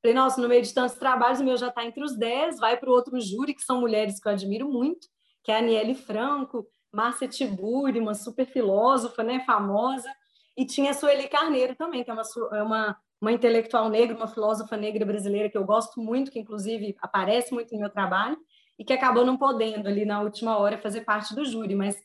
Falei, 0.00 0.14
nossa, 0.14 0.40
no 0.40 0.48
meio 0.48 0.62
de 0.62 0.72
tantos 0.72 0.96
trabalhos, 0.96 1.40
o 1.40 1.44
meu 1.44 1.56
já 1.56 1.68
está 1.68 1.84
entre 1.84 2.04
os 2.04 2.16
10, 2.16 2.60
vai 2.60 2.76
para 2.76 2.88
o 2.88 2.92
outro 2.92 3.20
júri, 3.20 3.52
que 3.52 3.62
são 3.62 3.80
mulheres 3.80 4.20
que 4.20 4.28
eu 4.28 4.32
admiro 4.32 4.68
muito, 4.68 5.08
que 5.42 5.50
é 5.50 5.56
a 5.56 5.58
Aniele 5.58 5.94
Franco, 5.94 6.64
Márcia 6.92 7.26
Tiburi, 7.26 7.98
uma 7.98 8.14
super 8.14 8.46
filósofa, 8.46 9.24
né, 9.24 9.40
famosa, 9.44 10.08
e 10.56 10.64
tinha 10.64 10.92
a 10.92 10.94
Sueli 10.94 11.28
Carneiro 11.28 11.74
também, 11.74 12.04
que 12.04 12.10
é 12.10 12.14
uma, 12.14 12.22
é 12.52 12.62
uma, 12.62 12.96
uma 13.20 13.32
intelectual 13.32 13.88
negra, 13.88 14.16
uma 14.16 14.28
filósofa 14.28 14.76
negra 14.76 15.04
brasileira 15.04 15.50
que 15.50 15.58
eu 15.58 15.64
gosto 15.64 16.00
muito, 16.00 16.30
que 16.30 16.38
inclusive 16.38 16.96
aparece 17.00 17.52
muito 17.52 17.72
no 17.72 17.80
meu 17.80 17.90
trabalho, 17.90 18.38
e 18.78 18.84
que 18.84 18.92
acabou 18.92 19.26
não 19.26 19.36
podendo 19.36 19.88
ali 19.88 20.04
na 20.04 20.20
última 20.20 20.56
hora 20.56 20.78
fazer 20.78 21.00
parte 21.00 21.34
do 21.34 21.44
júri, 21.44 21.74
mas 21.74 22.00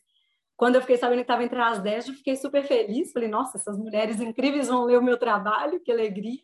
quando 0.56 0.76
eu 0.76 0.80
fiquei 0.80 0.96
sabendo 0.96 1.18
que 1.18 1.22
estava 1.22 1.42
entre 1.42 1.60
as 1.60 1.80
10, 1.80 2.08
eu 2.08 2.14
fiquei 2.14 2.36
super 2.36 2.64
feliz. 2.64 3.12
Falei, 3.12 3.28
nossa, 3.28 3.58
essas 3.58 3.76
mulheres 3.76 4.20
incríveis 4.20 4.68
vão 4.68 4.84
ler 4.84 4.98
o 4.98 5.02
meu 5.02 5.18
trabalho, 5.18 5.80
que 5.80 5.90
alegria. 5.90 6.40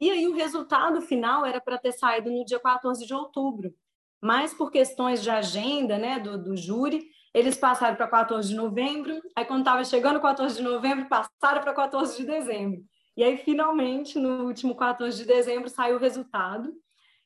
E 0.00 0.10
aí 0.10 0.26
o 0.26 0.34
resultado 0.34 1.00
final 1.00 1.46
era 1.46 1.60
para 1.60 1.78
ter 1.78 1.92
saído 1.92 2.30
no 2.30 2.44
dia 2.44 2.58
14 2.58 3.06
de 3.06 3.14
outubro. 3.14 3.72
Mas 4.20 4.52
por 4.52 4.70
questões 4.70 5.22
de 5.22 5.30
agenda 5.30 5.96
né, 5.96 6.18
do, 6.18 6.42
do 6.42 6.56
júri, 6.56 7.08
eles 7.32 7.56
passaram 7.56 7.96
para 7.96 8.08
14 8.08 8.48
de 8.48 8.54
novembro. 8.54 9.20
Aí 9.36 9.44
quando 9.44 9.60
estava 9.60 9.84
chegando 9.84 10.20
14 10.20 10.56
de 10.56 10.62
novembro, 10.62 11.08
passaram 11.08 11.62
para 11.62 11.72
14 11.72 12.16
de 12.16 12.26
dezembro. 12.26 12.82
E 13.16 13.24
aí, 13.24 13.36
finalmente, 13.38 14.18
no 14.18 14.44
último 14.44 14.74
14 14.74 15.16
de 15.16 15.24
dezembro, 15.24 15.70
saiu 15.70 15.96
o 15.96 16.00
resultado. 16.00 16.72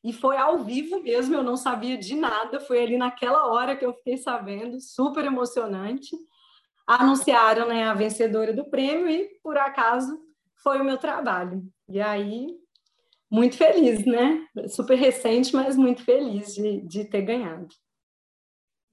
E 0.02 0.12
foi 0.12 0.36
ao 0.36 0.60
vivo 0.60 1.02
mesmo, 1.02 1.34
eu 1.34 1.42
não 1.42 1.56
sabia 1.56 1.98
de 1.98 2.14
nada, 2.14 2.58
foi 2.60 2.82
ali 2.82 2.96
naquela 2.96 3.46
hora 3.48 3.76
que 3.76 3.84
eu 3.84 3.92
fiquei 3.92 4.16
sabendo, 4.16 4.80
super 4.80 5.24
emocionante. 5.24 6.16
Anunciaram 6.86 7.68
né, 7.68 7.84
a 7.84 7.94
vencedora 7.94 8.52
do 8.52 8.64
prêmio 8.64 9.08
e, 9.08 9.28
por 9.42 9.58
acaso, 9.58 10.18
foi 10.62 10.80
o 10.80 10.84
meu 10.84 10.96
trabalho. 10.96 11.62
E 11.88 12.00
aí, 12.00 12.46
muito 13.30 13.56
feliz, 13.56 14.04
né? 14.06 14.46
Super 14.68 14.96
recente, 14.96 15.54
mas 15.54 15.76
muito 15.76 16.02
feliz 16.02 16.54
de, 16.54 16.80
de 16.80 17.04
ter 17.04 17.22
ganhado. 17.22 17.68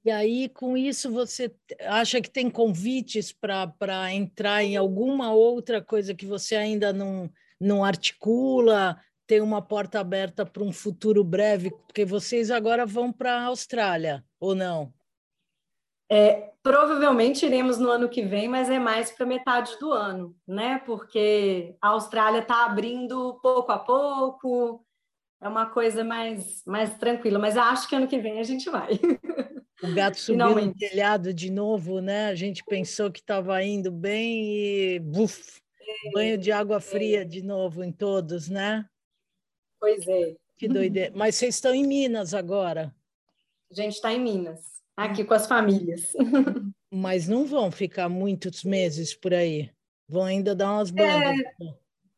E 0.07 0.09
aí, 0.09 0.47
com 0.47 0.77
isso, 0.77 1.11
você 1.11 1.53
acha 1.81 2.21
que 2.21 2.29
tem 2.29 2.49
convites 2.49 3.33
para 3.33 4.13
entrar 4.13 4.63
em 4.63 4.77
alguma 4.77 5.33
outra 5.33 5.81
coisa 5.83 6.15
que 6.15 6.25
você 6.25 6.55
ainda 6.55 6.93
não, 6.93 7.29
não 7.59 7.83
articula? 7.83 8.97
tem 9.27 9.41
uma 9.41 9.61
porta 9.61 9.99
aberta 9.99 10.45
para 10.45 10.63
um 10.63 10.71
futuro 10.71 11.25
breve, 11.25 11.71
porque 11.85 12.05
vocês 12.05 12.49
agora 12.49 12.85
vão 12.85 13.11
para 13.11 13.33
a 13.33 13.45
Austrália, 13.47 14.23
ou 14.39 14.55
não? 14.55 14.93
É, 16.09 16.53
provavelmente 16.63 17.45
iremos 17.45 17.77
no 17.77 17.89
ano 17.89 18.07
que 18.07 18.21
vem, 18.21 18.47
mas 18.47 18.69
é 18.69 18.79
mais 18.79 19.11
para 19.11 19.25
metade 19.25 19.77
do 19.77 19.91
ano, 19.91 20.33
né? 20.47 20.81
Porque 20.85 21.75
a 21.81 21.89
Austrália 21.89 22.39
está 22.39 22.63
abrindo 22.65 23.37
pouco 23.43 23.73
a 23.73 23.77
pouco, 23.77 24.81
é 25.41 25.49
uma 25.49 25.65
coisa 25.65 26.05
mais, 26.05 26.63
mais 26.65 26.97
tranquila, 26.97 27.37
mas 27.37 27.57
acho 27.57 27.89
que 27.89 27.95
ano 27.97 28.07
que 28.07 28.19
vem 28.19 28.39
a 28.39 28.43
gente 28.43 28.69
vai. 28.69 28.91
O 29.83 29.93
gato 29.93 30.19
subiu 30.19 30.55
no 30.55 30.73
telhado 30.73 31.33
de 31.33 31.51
novo, 31.51 32.01
né? 32.01 32.27
A 32.27 32.35
gente 32.35 32.63
pensou 32.63 33.11
que 33.11 33.19
estava 33.19 33.61
indo 33.63 33.91
bem 33.91 34.95
e 34.95 34.99
buf, 34.99 35.61
é, 35.79 36.11
banho 36.11 36.37
de 36.37 36.51
água 36.51 36.79
fria 36.79 37.21
é. 37.21 37.25
de 37.25 37.43
novo 37.43 37.83
em 37.83 37.91
todos, 37.91 38.49
né? 38.49 38.85
Pois 39.79 40.07
é. 40.07 40.35
Que 40.57 40.67
doideira. 40.67 41.13
Mas 41.15 41.35
vocês 41.35 41.55
estão 41.55 41.73
em 41.73 41.85
Minas 41.85 42.33
agora? 42.33 42.93
A 43.69 43.73
gente 43.75 43.93
está 43.93 44.11
em 44.11 44.19
Minas, 44.19 44.81
aqui 44.95 45.23
com 45.23 45.35
as 45.35 45.45
famílias. 45.45 46.13
Mas 46.91 47.27
não 47.27 47.45
vão 47.45 47.69
ficar 47.69 48.09
muitos 48.09 48.63
meses 48.63 49.13
por 49.13 49.33
aí. 49.33 49.69
Vão 50.09 50.23
ainda 50.23 50.55
dar 50.55 50.73
umas 50.73 50.89
bandas. 50.89 51.39
É, 51.39 51.73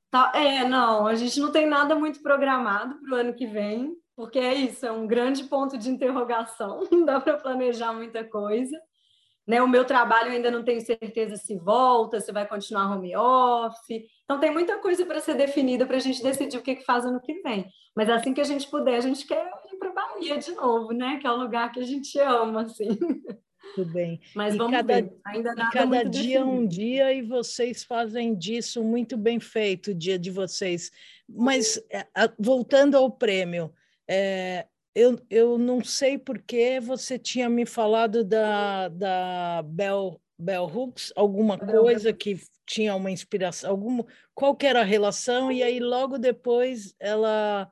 tá, 0.09 0.31
é 0.35 0.63
não, 0.67 1.07
a 1.07 1.15
gente 1.15 1.39
não 1.39 1.51
tem 1.51 1.67
nada 1.67 1.95
muito 1.95 2.21
programado 2.21 2.99
para 3.01 3.11
o 3.11 3.15
ano 3.15 3.33
que 3.33 3.47
vem, 3.47 3.97
porque 4.19 4.38
é 4.38 4.53
isso, 4.53 4.85
é 4.85 4.91
um 4.91 5.07
grande 5.07 5.45
ponto 5.45 5.77
de 5.77 5.89
interrogação, 5.89 6.83
não 6.91 7.05
dá 7.05 7.21
para 7.21 7.38
planejar 7.38 7.93
muita 7.93 8.21
coisa. 8.21 8.77
Né? 9.47 9.61
O 9.61 9.67
meu 9.67 9.85
trabalho 9.85 10.29
ainda 10.29 10.51
não 10.51 10.61
tenho 10.61 10.81
certeza 10.81 11.38
se 11.38 11.55
volta, 11.55 12.19
se 12.19 12.29
vai 12.29 12.45
continuar 12.45 12.93
home 12.93 13.15
office. 13.15 14.03
Então 14.25 14.38
tem 14.38 14.51
muita 14.51 14.77
coisa 14.79 15.05
para 15.05 15.21
ser 15.21 15.35
definida 15.35 15.85
para 15.85 15.95
a 15.95 16.01
gente 16.01 16.21
decidir 16.21 16.57
o 16.57 16.61
que, 16.61 16.75
que 16.75 16.83
faz 16.83 17.05
ano 17.05 17.21
que 17.21 17.41
vem. 17.41 17.69
Mas 17.95 18.09
assim 18.09 18.33
que 18.33 18.41
a 18.41 18.43
gente 18.43 18.69
puder, 18.69 18.97
a 18.97 18.99
gente 18.99 19.25
quer 19.25 19.49
ir 19.71 19.77
para 19.77 19.93
Bahia 19.93 20.38
de 20.38 20.51
novo, 20.51 20.91
né? 20.91 21.17
Que 21.21 21.25
é 21.25 21.31
o 21.31 21.38
lugar 21.38 21.71
que 21.71 21.79
a 21.79 21.85
gente 21.85 22.19
ama, 22.19 22.63
assim. 22.63 22.89
Tudo 23.73 23.93
bem. 23.93 24.19
Mas 24.35 24.53
e 24.53 24.57
vamos 24.57 24.73
cada, 24.73 24.95
ver. 24.95 25.17
Ainda 25.27 25.55
nada 25.55 25.71
cada 25.71 26.03
dia 26.03 26.39
definido. 26.39 26.49
um 26.49 26.67
dia 26.67 27.13
e 27.13 27.21
vocês 27.21 27.85
fazem 27.85 28.35
disso 28.35 28.83
muito 28.83 29.15
bem 29.15 29.39
feito 29.39 29.91
o 29.91 29.95
dia 29.95 30.19
de 30.19 30.29
vocês. 30.29 30.91
Mas 31.27 31.81
é, 31.89 32.05
voltando 32.38 32.97
ao 32.97 33.09
prêmio, 33.09 33.73
é, 34.09 34.65
eu, 34.95 35.19
eu 35.29 35.57
não 35.57 35.83
sei 35.83 36.17
porque 36.17 36.79
você 36.79 37.19
tinha 37.19 37.47
me 37.47 37.63
falado 37.63 38.23
da, 38.23 38.87
da 38.89 39.61
Bell, 39.63 40.19
Bell 40.37 40.65
Hooks, 40.65 41.13
alguma 41.15 41.59
coisa 41.59 42.11
que 42.11 42.39
tinha 42.65 42.95
uma 42.95 43.11
inspiração, 43.11 43.69
alguma, 43.69 44.03
qual 44.33 44.57
era 44.63 44.81
a 44.81 44.85
relação, 44.85 45.51
e 45.51 45.61
aí 45.61 45.79
logo 45.79 46.17
depois 46.17 46.95
ela 46.99 47.71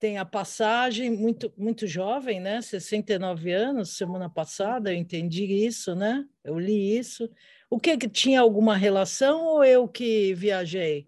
tem 0.00 0.18
a 0.18 0.24
passagem, 0.24 1.10
muito, 1.10 1.52
muito 1.56 1.86
jovem, 1.86 2.40
né? 2.40 2.60
69 2.62 3.52
anos, 3.52 3.96
semana 3.96 4.28
passada, 4.30 4.92
eu 4.92 4.96
entendi 4.96 5.44
isso, 5.44 5.94
né? 5.94 6.24
Eu 6.42 6.58
li 6.58 6.96
isso. 6.96 7.30
O 7.68 7.78
que 7.78 7.96
que 7.96 8.08
tinha 8.08 8.40
alguma 8.40 8.76
relação 8.76 9.44
ou 9.44 9.62
eu 9.62 9.86
que 9.86 10.34
viajei? 10.34 11.06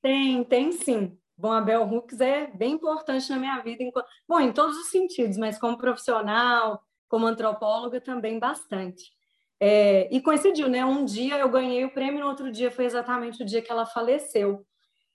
Tem, 0.00 0.44
tem 0.44 0.72
sim. 0.72 1.18
Bom, 1.36 1.50
a 1.50 1.60
Bell 1.60 1.82
Hooks 1.82 2.20
é 2.20 2.46
bem 2.46 2.72
importante 2.72 3.28
na 3.28 3.38
minha 3.38 3.60
vida, 3.60 3.84
bom, 4.26 4.40
em 4.40 4.52
todos 4.52 4.76
os 4.76 4.90
sentidos, 4.90 5.36
mas 5.36 5.58
como 5.58 5.76
profissional, 5.76 6.80
como 7.08 7.26
antropóloga 7.26 8.00
também 8.00 8.38
bastante. 8.38 9.10
É, 9.60 10.08
e 10.14 10.20
coincidiu, 10.20 10.68
né? 10.68 10.84
Um 10.84 11.04
dia 11.04 11.38
eu 11.38 11.48
ganhei 11.48 11.84
o 11.84 11.92
prêmio, 11.92 12.20
no 12.20 12.28
outro 12.28 12.52
dia 12.52 12.70
foi 12.70 12.84
exatamente 12.84 13.42
o 13.42 13.46
dia 13.46 13.62
que 13.62 13.70
ela 13.70 13.86
faleceu. 13.86 14.64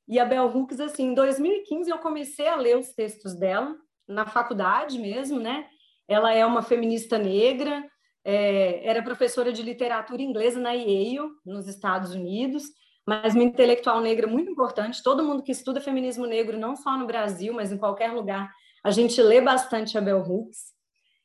E 0.07 0.19
a 0.19 0.25
Bell 0.25 0.47
Hooks, 0.47 0.79
assim, 0.79 1.07
em 1.07 1.13
2015 1.13 1.89
eu 1.89 1.99
comecei 1.99 2.47
a 2.47 2.55
ler 2.55 2.77
os 2.77 2.93
textos 2.93 3.35
dela, 3.35 3.75
na 4.07 4.25
faculdade 4.25 4.97
mesmo, 4.97 5.39
né? 5.39 5.67
Ela 6.07 6.33
é 6.33 6.45
uma 6.45 6.63
feminista 6.63 7.17
negra, 7.17 7.85
é, 8.25 8.85
era 8.88 9.03
professora 9.03 9.53
de 9.53 9.61
literatura 9.61 10.21
inglesa 10.21 10.59
na 10.59 10.71
Yale, 10.71 11.29
nos 11.45 11.67
Estados 11.67 12.13
Unidos, 12.13 12.63
mas 13.10 13.34
uma 13.34 13.44
intelectual 13.44 14.00
negra 14.01 14.28
muito 14.28 14.51
importante. 14.51 15.01
Todo 15.01 15.24
mundo 15.24 15.42
que 15.42 15.51
estuda 15.51 15.82
feminismo 15.82 16.28
negro, 16.28 16.60
não 16.60 16.75
só 16.75 16.96
no 16.96 17.08
Brasil, 17.08 17.51
mas 17.51 17.72
em 17.72 17.78
qualquer 17.78 18.12
lugar, 18.12 18.54
a 18.84 18.92
gente 18.92 19.20
lê 19.20 19.42
bastante 19.42 19.98
a 19.98 20.01
Bell 20.01 20.22
Hooks. 20.22 20.66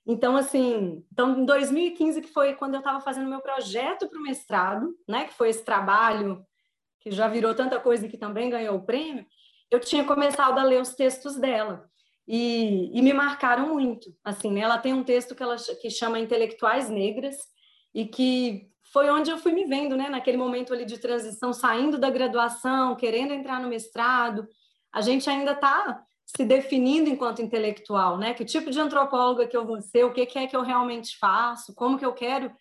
Então, 0.07 0.35
assim, 0.35 1.05
então, 1.13 1.39
em 1.39 1.45
2015, 1.45 2.23
que 2.23 2.29
foi 2.29 2.55
quando 2.55 2.73
eu 2.73 2.79
estava 2.79 3.03
fazendo 3.03 3.29
meu 3.29 3.43
projeto 3.43 4.09
para 4.09 4.19
o 4.19 4.23
mestrado, 4.23 4.97
né, 5.07 5.27
que 5.27 5.35
foi 5.35 5.51
esse 5.51 5.63
trabalho 5.63 6.43
que 7.01 7.11
já 7.11 7.29
virou 7.29 7.55
tanta 7.55 7.79
coisa 7.79 8.07
e 8.07 8.09
que 8.09 8.17
também 8.17 8.49
ganhou 8.49 8.77
o 8.77 8.87
prêmio, 8.87 9.27
eu 9.71 9.79
tinha 9.79 10.05
começado 10.05 10.59
a 10.59 10.65
ler 10.65 10.81
os 10.81 10.95
textos 10.95 11.37
dela. 11.37 11.87
E, 12.27 12.99
e 12.99 13.03
me 13.03 13.13
marcaram 13.13 13.75
muito. 13.75 14.09
Assim, 14.25 14.51
né? 14.51 14.61
ela 14.63 14.79
tem 14.79 14.95
um 14.95 15.05
texto 15.05 15.35
que 15.35 15.43
ela 15.43 15.57
que 15.83 15.91
chama 15.91 16.19
Intelectuais 16.19 16.89
Negras 16.89 17.37
e 17.95 18.07
que 18.07 18.71
foi 18.95 19.11
onde 19.11 19.29
eu 19.29 19.39
fui 19.39 19.51
me 19.51 19.65
vendo, 19.65 19.97
né? 19.97 20.09
Naquele 20.09 20.37
momento 20.37 20.73
ali 20.73 20.85
de 20.85 20.99
transição, 20.99 21.53
saindo 21.53 21.99
da 21.99 22.09
graduação, 22.09 22.95
querendo 22.95 23.35
entrar 23.35 23.61
no 23.61 23.69
mestrado. 23.69 24.47
A 24.93 25.01
gente 25.01 25.29
ainda 25.29 25.51
está 25.51 26.01
se 26.25 26.45
definindo 26.45 27.11
enquanto 27.11 27.43
intelectual, 27.43 28.17
né? 28.17 28.35
Que 28.35 28.45
tipo 28.45 28.71
de 28.71 28.79
antropóloga 28.79 29.49
que 29.49 29.57
eu 29.57 29.67
vou 29.67 29.81
ser? 29.81 30.05
O 30.05 30.13
que, 30.13 30.25
que 30.25 30.39
é 30.39 30.47
que 30.47 30.55
eu 30.55 30.63
realmente 30.63 31.19
faço? 31.19 31.75
Como 31.75 31.99
que 31.99 32.07
eu 32.07 32.13
quero 32.13 32.53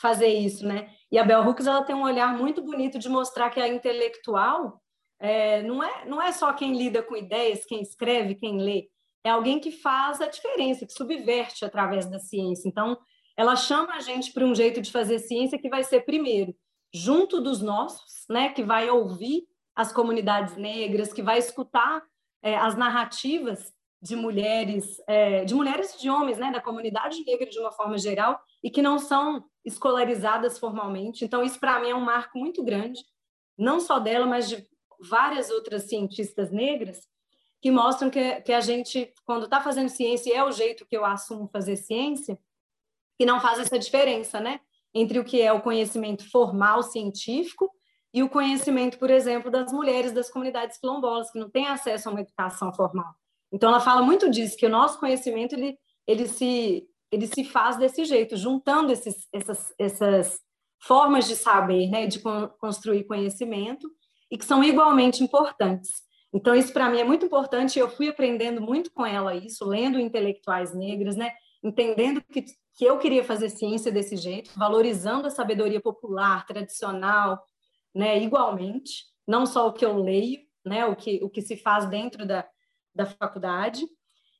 fazer 0.00 0.28
isso, 0.28 0.66
né? 0.66 0.88
E 1.12 1.18
a 1.18 1.22
Bell 1.22 1.46
Hooks 1.46 1.66
ela 1.66 1.84
tem 1.84 1.94
um 1.94 2.02
olhar 2.02 2.34
muito 2.34 2.62
bonito 2.62 2.98
de 2.98 3.10
mostrar 3.10 3.50
que 3.50 3.60
a 3.60 3.68
intelectual 3.68 4.80
é, 5.20 5.62
não 5.62 5.84
é 5.84 6.06
não 6.06 6.20
é 6.20 6.32
só 6.32 6.50
quem 6.54 6.74
lida 6.78 7.02
com 7.02 7.14
ideias, 7.14 7.66
quem 7.66 7.82
escreve, 7.82 8.36
quem 8.36 8.56
lê, 8.58 8.88
é 9.22 9.28
alguém 9.28 9.60
que 9.60 9.70
faz 9.70 10.22
a 10.22 10.28
diferença, 10.28 10.86
que 10.86 10.94
subverte 10.94 11.62
através 11.62 12.06
da 12.06 12.18
ciência. 12.18 12.66
Então 12.66 12.96
ela 13.36 13.56
chama 13.56 13.94
a 13.94 14.00
gente 14.00 14.32
para 14.32 14.44
um 14.44 14.54
jeito 14.54 14.80
de 14.80 14.92
fazer 14.92 15.18
ciência 15.18 15.58
que 15.58 15.68
vai 15.68 15.82
ser, 15.82 16.04
primeiro, 16.04 16.54
junto 16.92 17.40
dos 17.40 17.60
nossos, 17.60 18.24
né, 18.28 18.50
que 18.50 18.62
vai 18.62 18.88
ouvir 18.88 19.44
as 19.74 19.92
comunidades 19.92 20.56
negras, 20.56 21.12
que 21.12 21.22
vai 21.22 21.38
escutar 21.38 22.02
é, 22.42 22.56
as 22.56 22.76
narrativas 22.76 23.72
de 24.00 24.14
mulheres, 24.14 25.02
é, 25.08 25.44
de 25.44 25.54
mulheres 25.54 25.94
e 25.94 26.02
de 26.02 26.10
homens, 26.10 26.38
né, 26.38 26.52
da 26.52 26.60
comunidade 26.60 27.24
negra 27.24 27.48
de 27.48 27.58
uma 27.58 27.72
forma 27.72 27.98
geral, 27.98 28.38
e 28.62 28.70
que 28.70 28.82
não 28.82 28.98
são 28.98 29.44
escolarizadas 29.64 30.58
formalmente. 30.58 31.24
Então, 31.24 31.42
isso 31.42 31.58
para 31.58 31.80
mim 31.80 31.90
é 31.90 31.94
um 31.94 32.00
marco 32.00 32.38
muito 32.38 32.62
grande, 32.62 33.00
não 33.58 33.80
só 33.80 33.98
dela, 33.98 34.26
mas 34.26 34.48
de 34.48 34.64
várias 35.00 35.50
outras 35.50 35.84
cientistas 35.88 36.50
negras, 36.52 37.08
que 37.60 37.70
mostram 37.70 38.10
que, 38.10 38.42
que 38.42 38.52
a 38.52 38.60
gente, 38.60 39.12
quando 39.24 39.46
está 39.46 39.60
fazendo 39.60 39.88
ciência, 39.88 40.30
e 40.30 40.36
é 40.36 40.44
o 40.44 40.52
jeito 40.52 40.86
que 40.86 40.96
eu 40.96 41.04
assumo 41.04 41.48
fazer 41.48 41.76
ciência, 41.76 42.38
que 43.18 43.26
não 43.26 43.40
faz 43.40 43.58
essa 43.58 43.78
diferença, 43.78 44.40
né? 44.40 44.60
Entre 44.94 45.18
o 45.18 45.24
que 45.24 45.40
é 45.40 45.52
o 45.52 45.60
conhecimento 45.60 46.28
formal 46.30 46.82
científico 46.82 47.70
e 48.12 48.22
o 48.22 48.28
conhecimento, 48.28 48.98
por 48.98 49.10
exemplo, 49.10 49.50
das 49.50 49.72
mulheres 49.72 50.12
das 50.12 50.30
comunidades 50.30 50.78
quilombolas, 50.78 51.30
que 51.30 51.38
não 51.38 51.50
têm 51.50 51.66
acesso 51.66 52.08
a 52.08 52.12
uma 52.12 52.20
educação 52.20 52.72
formal. 52.72 53.12
Então, 53.52 53.70
ela 53.70 53.80
fala 53.80 54.02
muito 54.02 54.30
disso, 54.30 54.56
que 54.56 54.66
o 54.66 54.70
nosso 54.70 54.98
conhecimento 54.98 55.54
ele, 55.54 55.76
ele, 56.06 56.28
se, 56.28 56.86
ele 57.10 57.26
se 57.26 57.44
faz 57.44 57.76
desse 57.76 58.04
jeito, 58.04 58.36
juntando 58.36 58.92
esses, 58.92 59.28
essas, 59.32 59.74
essas 59.78 60.40
formas 60.80 61.26
de 61.26 61.34
saber, 61.34 61.88
né, 61.88 62.06
de 62.06 62.20
construir 62.58 63.04
conhecimento, 63.04 63.88
e 64.30 64.38
que 64.38 64.44
são 64.44 64.62
igualmente 64.62 65.22
importantes. 65.22 66.02
Então, 66.32 66.54
isso 66.54 66.72
para 66.72 66.90
mim 66.90 66.98
é 66.98 67.04
muito 67.04 67.24
importante, 67.24 67.78
eu 67.78 67.88
fui 67.88 68.08
aprendendo 68.08 68.60
muito 68.60 68.92
com 68.92 69.06
ela 69.06 69.36
isso, 69.36 69.64
lendo 69.64 70.00
intelectuais 70.00 70.74
negras, 70.74 71.16
né, 71.16 71.32
entendendo 71.62 72.20
que, 72.20 72.44
que 72.74 72.84
eu 72.84 72.98
queria 72.98 73.22
fazer 73.22 73.48
ciência 73.48 73.92
desse 73.92 74.16
jeito, 74.16 74.50
valorizando 74.56 75.28
a 75.28 75.30
sabedoria 75.30 75.80
popular, 75.80 76.44
tradicional, 76.46 77.42
né, 77.94 78.20
igualmente, 78.20 79.04
não 79.26 79.46
só 79.46 79.68
o 79.68 79.72
que 79.72 79.84
eu 79.84 79.96
leio, 79.96 80.40
né, 80.64 80.84
o 80.84 80.96
que, 80.96 81.20
o 81.22 81.30
que 81.30 81.40
se 81.40 81.56
faz 81.56 81.88
dentro 81.88 82.26
da, 82.26 82.46
da 82.94 83.06
faculdade. 83.06 83.86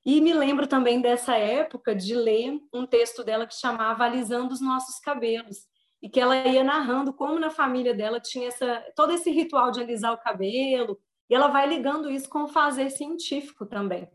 E 0.05 0.21
me 0.21 0.35
lembro 0.35 0.67
também 0.67 1.00
dessa 1.00 1.37
época 1.37 1.95
de 1.95 2.14
ler 2.14 2.61
um 2.73 2.85
texto 2.87 3.23
dela 3.23 3.47
que 3.47 3.55
chamava 3.55 4.05
Alisando 4.05 4.53
os 4.53 4.61
Nossos 4.61 4.99
Cabelos, 4.99 5.59
e 6.03 6.09
que 6.09 6.21
ela 6.21 6.37
ia 6.47 6.62
narrando 6.62 7.14
como 7.14 7.38
na 7.38 7.49
família 7.49 7.95
dela 7.95 8.21
tinha 8.21 8.49
essa, 8.49 8.85
todo 8.95 9.12
esse 9.12 9.31
ritual 9.31 9.71
de 9.71 9.81
alisar 9.81 10.12
o 10.12 10.19
cabelo, 10.19 10.99
e 11.31 11.35
ela 11.35 11.49
vai 11.49 11.67
ligando 11.67 12.11
isso 12.11 12.29
com 12.29 12.43
o 12.43 12.49
fazer 12.49 12.91
científico 12.91 13.64
também. 13.64 14.07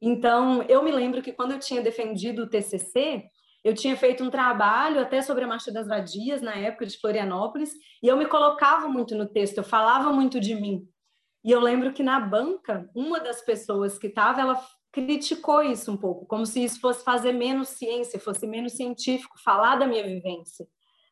Então, 0.00 0.62
eu 0.64 0.84
me 0.84 0.92
lembro 0.92 1.22
que 1.22 1.32
quando 1.32 1.52
eu 1.52 1.58
tinha 1.58 1.80
defendido 1.80 2.42
o 2.42 2.46
TCC, 2.48 3.24
eu 3.66 3.74
tinha 3.74 3.96
feito 3.96 4.22
um 4.22 4.30
trabalho 4.30 5.00
até 5.00 5.20
sobre 5.20 5.42
a 5.42 5.46
Marcha 5.48 5.72
das 5.72 5.88
Vadias, 5.88 6.40
na 6.40 6.54
época 6.54 6.86
de 6.86 6.96
Florianópolis, 7.00 7.72
e 8.00 8.06
eu 8.06 8.16
me 8.16 8.24
colocava 8.24 8.88
muito 8.88 9.16
no 9.16 9.26
texto, 9.26 9.58
eu 9.58 9.64
falava 9.64 10.12
muito 10.12 10.38
de 10.38 10.54
mim. 10.54 10.88
E 11.44 11.50
eu 11.50 11.58
lembro 11.58 11.92
que 11.92 12.00
na 12.00 12.20
banca, 12.20 12.88
uma 12.94 13.18
das 13.18 13.42
pessoas 13.42 13.98
que 13.98 14.06
estava, 14.06 14.40
ela 14.40 14.64
criticou 14.92 15.64
isso 15.64 15.90
um 15.90 15.96
pouco, 15.96 16.26
como 16.26 16.46
se 16.46 16.62
isso 16.62 16.80
fosse 16.80 17.02
fazer 17.02 17.32
menos 17.32 17.70
ciência, 17.70 18.20
fosse 18.20 18.46
menos 18.46 18.74
científico, 18.74 19.34
falar 19.44 19.74
da 19.74 19.86
minha 19.88 20.06
vivência, 20.06 20.64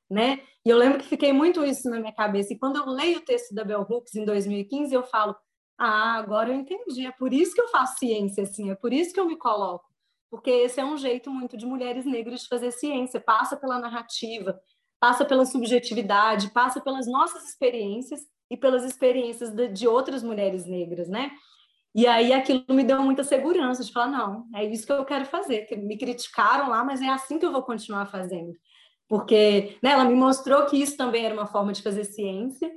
né? 0.08 0.40
E 0.64 0.70
eu 0.70 0.78
lembro 0.78 1.00
que 1.00 1.08
fiquei 1.08 1.32
muito 1.32 1.64
isso 1.64 1.90
na 1.90 1.98
minha 1.98 2.14
cabeça. 2.14 2.52
E 2.52 2.58
quando 2.58 2.76
eu 2.76 2.86
leio 2.86 3.18
o 3.18 3.24
texto 3.24 3.52
da 3.52 3.64
Bell 3.64 3.84
Hooks 3.90 4.14
em 4.14 4.24
2015, 4.24 4.94
eu 4.94 5.02
falo: 5.02 5.34
"Ah, 5.76 6.14
agora 6.18 6.50
eu 6.50 6.54
entendi. 6.54 7.04
É 7.04 7.10
por 7.10 7.32
isso 7.32 7.52
que 7.52 7.60
eu 7.60 7.68
faço 7.68 7.98
ciência 7.98 8.44
assim, 8.44 8.70
é 8.70 8.76
por 8.76 8.92
isso 8.92 9.12
que 9.12 9.18
eu 9.18 9.26
me 9.26 9.36
coloco, 9.36 9.93
porque 10.30 10.50
esse 10.50 10.80
é 10.80 10.84
um 10.84 10.96
jeito 10.96 11.30
muito 11.30 11.56
de 11.56 11.66
mulheres 11.66 12.04
negras 12.04 12.42
de 12.42 12.48
fazer 12.48 12.70
ciência, 12.70 13.20
passa 13.20 13.56
pela 13.56 13.78
narrativa, 13.78 14.58
passa 15.00 15.24
pela 15.24 15.44
subjetividade, 15.44 16.50
passa 16.50 16.80
pelas 16.80 17.06
nossas 17.06 17.48
experiências 17.48 18.20
e 18.50 18.56
pelas 18.56 18.84
experiências 18.84 19.54
de, 19.72 19.86
outras 19.86 20.22
mulheres 20.22 20.66
negras, 20.66 21.08
né? 21.08 21.30
E 21.94 22.06
aí 22.06 22.32
aquilo 22.32 22.64
me 22.70 22.82
deu 22.82 23.00
muita 23.02 23.22
segurança 23.22 23.84
de 23.84 23.92
falar, 23.92 24.08
não, 24.08 24.46
é 24.54 24.64
isso 24.64 24.84
que 24.84 24.92
eu 24.92 25.04
quero 25.04 25.26
fazer. 25.26 25.68
Me 25.78 25.96
criticaram 25.96 26.68
lá, 26.68 26.82
mas 26.82 27.00
é 27.00 27.08
assim 27.08 27.38
que 27.38 27.46
eu 27.46 27.52
vou 27.52 27.62
continuar 27.62 28.06
fazendo. 28.06 28.52
Porque 29.08 29.78
né, 29.82 29.90
ela 29.90 30.04
me 30.04 30.14
mostrou 30.14 30.66
que 30.66 30.76
isso 30.76 30.96
também 30.96 31.24
era 31.24 31.34
uma 31.34 31.46
forma 31.46 31.72
de 31.72 31.82
fazer 31.82 32.04
ciência 32.04 32.70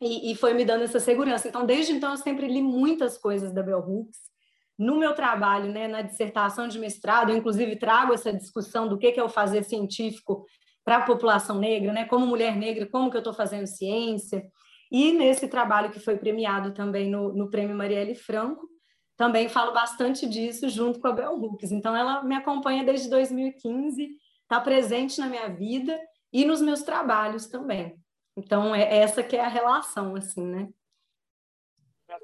e, 0.00 0.32
e, 0.32 0.34
foi 0.34 0.54
me 0.54 0.64
dando 0.64 0.82
essa 0.82 0.98
segurança. 0.98 1.46
Então, 1.46 1.64
desde 1.64 1.92
então, 1.92 2.10
eu 2.10 2.16
sempre 2.16 2.48
li 2.48 2.60
muitas 2.60 3.16
coisas 3.16 3.52
da 3.52 3.62
Bell 3.62 3.78
Hooks. 3.78 4.31
No 4.78 4.96
meu 4.96 5.14
trabalho, 5.14 5.70
né, 5.70 5.86
na 5.86 6.02
dissertação 6.02 6.66
de 6.66 6.78
mestrado, 6.78 7.30
eu 7.30 7.36
inclusive 7.36 7.76
trago 7.76 8.12
essa 8.14 8.32
discussão 8.32 8.88
do 8.88 8.98
que 8.98 9.08
é 9.08 9.22
o 9.22 9.28
fazer 9.28 9.62
científico 9.64 10.44
para 10.84 10.96
a 10.96 11.02
população 11.02 11.58
negra, 11.58 11.92
né, 11.92 12.04
como 12.04 12.26
mulher 12.26 12.56
negra, 12.56 12.86
como 12.86 13.10
que 13.10 13.16
eu 13.16 13.20
estou 13.20 13.34
fazendo 13.34 13.66
ciência. 13.66 14.44
E 14.90 15.12
nesse 15.12 15.48
trabalho 15.48 15.90
que 15.90 16.00
foi 16.00 16.16
premiado 16.16 16.74
também 16.74 17.08
no, 17.08 17.32
no 17.32 17.48
Prêmio 17.48 17.76
Marielle 17.76 18.14
Franco, 18.14 18.68
também 19.16 19.48
falo 19.48 19.72
bastante 19.72 20.26
disso 20.28 20.68
junto 20.68 20.98
com 20.98 21.08
a 21.08 21.12
Bel 21.12 21.34
Hooks. 21.34 21.70
Então, 21.70 21.94
ela 21.94 22.24
me 22.24 22.34
acompanha 22.34 22.82
desde 22.82 23.08
2015, 23.08 24.16
está 24.42 24.60
presente 24.60 25.20
na 25.20 25.28
minha 25.28 25.48
vida 25.48 25.98
e 26.32 26.44
nos 26.44 26.60
meus 26.60 26.82
trabalhos 26.82 27.46
também. 27.46 27.94
Então, 28.36 28.74
é 28.74 28.98
essa 28.98 29.22
que 29.22 29.36
é 29.36 29.44
a 29.44 29.48
relação, 29.48 30.16
assim, 30.16 30.44
né? 30.44 30.68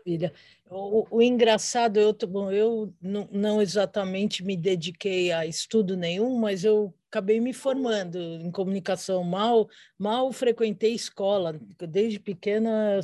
Maravilha. 0.08 0.32
O, 0.70 1.06
o, 1.10 1.22
engraçado, 1.22 1.98
eu, 1.98 2.12
bom, 2.26 2.50
eu 2.50 2.92
não, 3.00 3.28
não, 3.30 3.62
exatamente 3.62 4.42
me 4.42 4.56
dediquei 4.56 5.30
a 5.30 5.44
estudo 5.44 5.96
nenhum, 5.96 6.38
mas 6.38 6.64
eu 6.64 6.94
acabei 7.10 7.40
me 7.40 7.52
formando 7.52 8.18
em 8.18 8.50
comunicação. 8.50 9.22
Mal, 9.22 9.68
mal 9.98 10.32
frequentei 10.32 10.94
escola. 10.94 11.58
Desde 11.88 12.18
pequena 12.18 13.00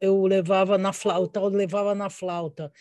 eu 0.00 0.24
levava 0.26 0.76
na 0.76 0.92
flauta, 0.92 1.40
eu 1.40 1.48
levava 1.48 1.94
na 1.94 2.10
flauta. 2.10 2.72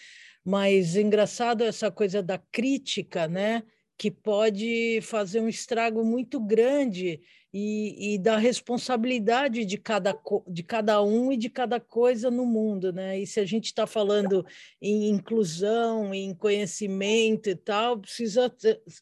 Mas 0.43 0.95
engraçado 0.95 1.63
essa 1.63 1.91
coisa 1.91 2.21
da 2.21 2.37
crítica, 2.37 3.27
né? 3.27 3.63
Que 3.97 4.09
pode 4.11 4.99
fazer 5.01 5.39
um 5.39 5.47
estrago 5.47 6.03
muito 6.03 6.39
grande 6.39 7.21
e, 7.53 8.15
e 8.15 8.17
da 8.17 8.35
responsabilidade 8.37 9.63
de 9.63 9.77
cada, 9.77 10.17
de 10.47 10.63
cada 10.63 11.03
um 11.03 11.31
e 11.31 11.37
de 11.37 11.49
cada 11.49 11.79
coisa 11.79 12.31
no 12.31 12.47
mundo, 12.47 12.91
né? 12.91 13.19
E 13.19 13.27
se 13.27 13.39
a 13.39 13.45
gente 13.45 13.65
está 13.65 13.85
falando 13.85 14.43
em 14.81 15.09
inclusão, 15.09 16.11
em 16.13 16.33
conhecimento 16.33 17.49
e 17.49 17.55
tal, 17.55 17.99
precisa 17.99 18.51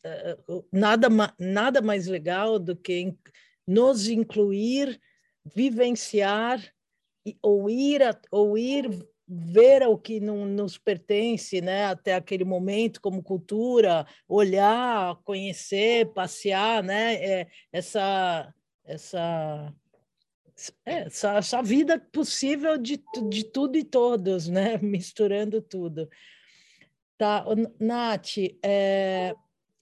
eh, 0.04 0.38
nada, 0.72 1.08
nada 1.40 1.82
mais 1.82 2.08
legal 2.08 2.60
do 2.60 2.76
que 2.76 3.16
nos 3.66 4.10
incluir, 4.10 5.00
vivenciar 5.56 6.62
ou 7.42 7.70
ir, 7.70 8.02
ou 8.32 8.58
ir 8.58 8.90
ver 9.34 9.84
o 9.88 9.98
que 9.98 10.20
não 10.20 10.46
nos 10.46 10.78
pertence, 10.78 11.62
né, 11.62 11.86
até 11.86 12.16
aquele 12.16 12.44
momento 12.44 13.00
como 13.00 13.24
cultura, 13.24 14.06
olhar, 14.28 15.16
conhecer, 15.24 16.12
passear, 16.14 16.84
né, 16.84 17.14
é, 17.16 17.48
essa 17.72 18.54
essa 18.84 19.74
é, 20.86 21.04
essa, 21.04 21.38
essa 21.38 21.62
vida 21.62 21.98
possível 21.98 22.78
de, 22.78 23.02
de 23.30 23.46
tudo 23.46 23.78
e 23.78 23.86
todos, 23.86 24.50
né, 24.50 24.78
misturando 24.84 25.62
tudo. 25.62 26.10
Tá, 27.18 27.46
Nath, 27.80 28.38
é, 28.62 29.34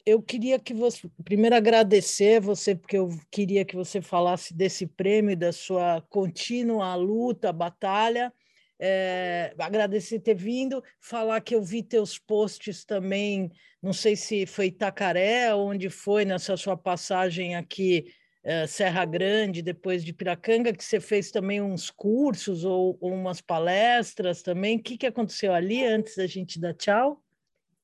eu 0.06 0.22
queria 0.22 0.60
que 0.60 0.74
você, 0.76 1.10
primeiro 1.24 1.56
agradecer 1.56 2.40
você, 2.40 2.76
porque 2.76 2.98
eu 2.98 3.10
queria 3.32 3.66
que 3.66 3.76
você 3.76 4.00
falasse 4.00 4.54
desse 4.54 4.86
prêmio, 4.86 5.36
da 5.36 5.52
sua 5.52 6.02
contínua 6.10 6.94
luta, 6.96 7.52
batalha, 7.52 8.32
é, 8.80 9.54
agradecer 9.60 10.20
ter 10.20 10.36
vindo, 10.36 10.82
falar 11.00 11.42
que 11.42 11.54
eu 11.54 11.62
vi 11.62 11.84
teus 11.84 12.18
posts 12.18 12.86
também, 12.86 13.52
não 13.82 13.92
sei 13.92 14.16
se 14.16 14.46
foi 14.46 14.68
Itacaré, 14.68 15.54
onde 15.54 15.90
foi 15.90 16.24
nessa 16.24 16.56
sua 16.56 16.78
passagem 16.78 17.56
aqui, 17.56 18.14
é, 18.44 18.66
Serra 18.66 19.04
Grande, 19.04 19.62
depois 19.62 20.04
de 20.04 20.14
Piracanga, 20.14 20.74
que 20.74 20.84
você 20.84 21.00
fez 21.00 21.30
também 21.30 21.62
uns 21.62 21.92
cursos 21.92 22.64
ou, 22.64 22.98
ou 23.02 23.14
umas 23.14 23.42
palestras 23.42 24.42
também. 24.42 24.78
O 24.78 24.82
que, 24.82 24.98
que 24.98 25.08
aconteceu 25.08 25.54
ali 25.54 25.86
antes 25.86 26.16
da 26.16 26.26
gente 26.26 26.60
dar 26.60 26.74
tchau? 26.74 27.22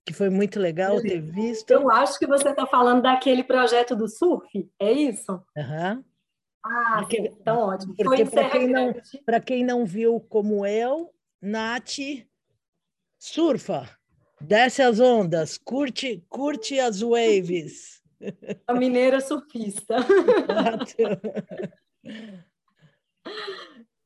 Que 0.05 0.13
foi 0.13 0.29
muito 0.29 0.59
legal 0.59 1.01
ter 1.01 1.19
visto. 1.19 1.71
Eu 1.71 1.89
acho 1.91 2.17
que 2.17 2.27
você 2.27 2.49
está 2.49 2.65
falando 2.65 3.01
daquele 3.01 3.43
projeto 3.43 3.95
do 3.95 4.07
surf, 4.07 4.47
é 4.79 4.91
isso? 4.91 5.41
Aham. 5.57 5.95
Uhum. 5.95 6.14
Ah, 6.65 6.97
porque, 6.99 7.17
então 7.17 7.59
ótimo. 7.59 7.95
Porque 7.95 8.25
para 8.25 8.49
quem, 8.49 8.67
não, 8.67 8.93
quem 9.45 9.63
não 9.63 9.85
viu 9.85 10.19
como 10.19 10.65
eu, 10.65 11.13
Nath 11.39 11.99
surfa, 13.19 13.87
desce 14.41 14.81
as 14.81 14.99
ondas, 14.99 15.59
curte, 15.59 16.25
curte 16.27 16.79
as 16.79 17.01
waves. 17.01 18.01
A 18.65 18.73
mineira 18.73 19.21
surfista. 19.21 19.97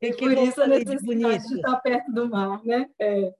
e 0.01 0.13
por 0.13 0.33
isso 0.33 0.61
a 0.61 0.67
necessidade 0.67 1.47
de, 1.47 1.55
estar 1.55 1.77
perto 1.77 2.11
do 2.11 2.29
mar, 2.29 2.61
né? 2.65 2.89
É. 2.99 3.33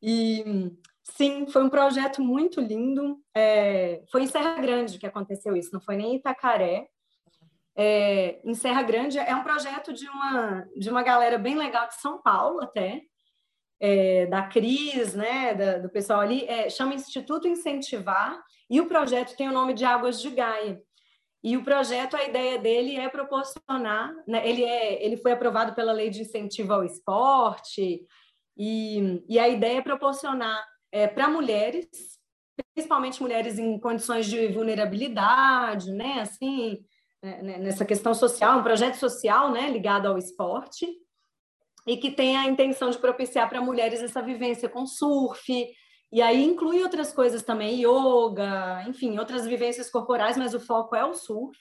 E 0.00 0.72
sim, 1.02 1.48
foi 1.48 1.64
um 1.64 1.68
projeto 1.70 2.22
muito 2.22 2.60
lindo. 2.60 3.20
É, 3.34 4.04
foi 4.12 4.22
em 4.22 4.28
Serra 4.28 4.60
Grande 4.60 5.00
que 5.00 5.06
aconteceu 5.06 5.56
isso, 5.56 5.70
não 5.72 5.80
foi 5.80 5.96
nem 5.96 6.12
em 6.12 6.16
Itacaré 6.18 6.88
é, 7.76 8.40
em 8.44 8.54
Serra 8.54 8.82
Grande. 8.82 9.18
É 9.18 9.34
um 9.34 9.42
projeto 9.42 9.92
de 9.92 10.08
uma, 10.08 10.66
de 10.76 10.90
uma 10.90 11.02
galera 11.02 11.38
bem 11.38 11.56
legal 11.56 11.88
de 11.88 11.94
São 11.94 12.20
Paulo 12.20 12.62
até, 12.62 13.02
é, 13.80 14.26
da 14.26 14.42
Cris, 14.42 15.14
né, 15.14 15.54
da, 15.54 15.78
do 15.78 15.90
pessoal 15.90 16.20
ali, 16.20 16.44
é, 16.46 16.70
chama 16.70 16.94
Instituto 16.94 17.48
Incentivar, 17.48 18.42
e 18.70 18.80
o 18.80 18.86
projeto 18.86 19.36
tem 19.36 19.48
o 19.48 19.52
nome 19.52 19.74
de 19.74 19.84
Águas 19.84 20.20
de 20.20 20.30
Gaia. 20.30 20.80
E 21.42 21.56
o 21.56 21.64
projeto, 21.64 22.16
a 22.16 22.24
ideia 22.24 22.58
dele 22.58 22.96
é 22.96 23.08
proporcionar, 23.08 24.14
né, 24.28 24.48
ele, 24.48 24.62
é, 24.62 25.04
ele 25.04 25.16
foi 25.16 25.32
aprovado 25.32 25.74
pela 25.74 25.92
Lei 25.92 26.10
de 26.10 26.22
Incentivo 26.22 26.72
ao 26.72 26.84
Esporte, 26.84 28.06
E, 28.54 29.24
e 29.28 29.38
a 29.38 29.48
ideia 29.48 29.78
é 29.78 29.82
proporcionar 29.82 30.62
é, 30.92 31.08
para 31.08 31.26
mulheres, 31.26 31.88
principalmente 32.74 33.22
mulheres 33.22 33.58
em 33.58 33.80
condições 33.80 34.26
de 34.26 34.48
vulnerabilidade, 34.48 35.90
né, 35.90 36.20
assim, 36.20 36.84
nessa 37.22 37.84
questão 37.84 38.12
social, 38.14 38.58
um 38.58 38.62
projeto 38.62 38.96
social, 38.96 39.52
né, 39.52 39.70
ligado 39.70 40.06
ao 40.06 40.18
esporte, 40.18 40.86
e 41.86 41.96
que 41.96 42.10
tem 42.10 42.36
a 42.36 42.46
intenção 42.46 42.90
de 42.90 42.98
propiciar 42.98 43.48
para 43.48 43.60
mulheres 43.60 44.02
essa 44.02 44.22
vivência 44.22 44.68
com 44.68 44.86
surf, 44.86 45.52
e 46.12 46.20
aí 46.20 46.44
inclui 46.44 46.82
outras 46.82 47.12
coisas 47.12 47.42
também, 47.42 47.82
yoga, 47.82 48.84
enfim, 48.86 49.18
outras 49.18 49.46
vivências 49.46 49.88
corporais, 49.90 50.36
mas 50.36 50.52
o 50.52 50.60
foco 50.60 50.94
é 50.94 51.04
o 51.04 51.14
surf. 51.14 51.58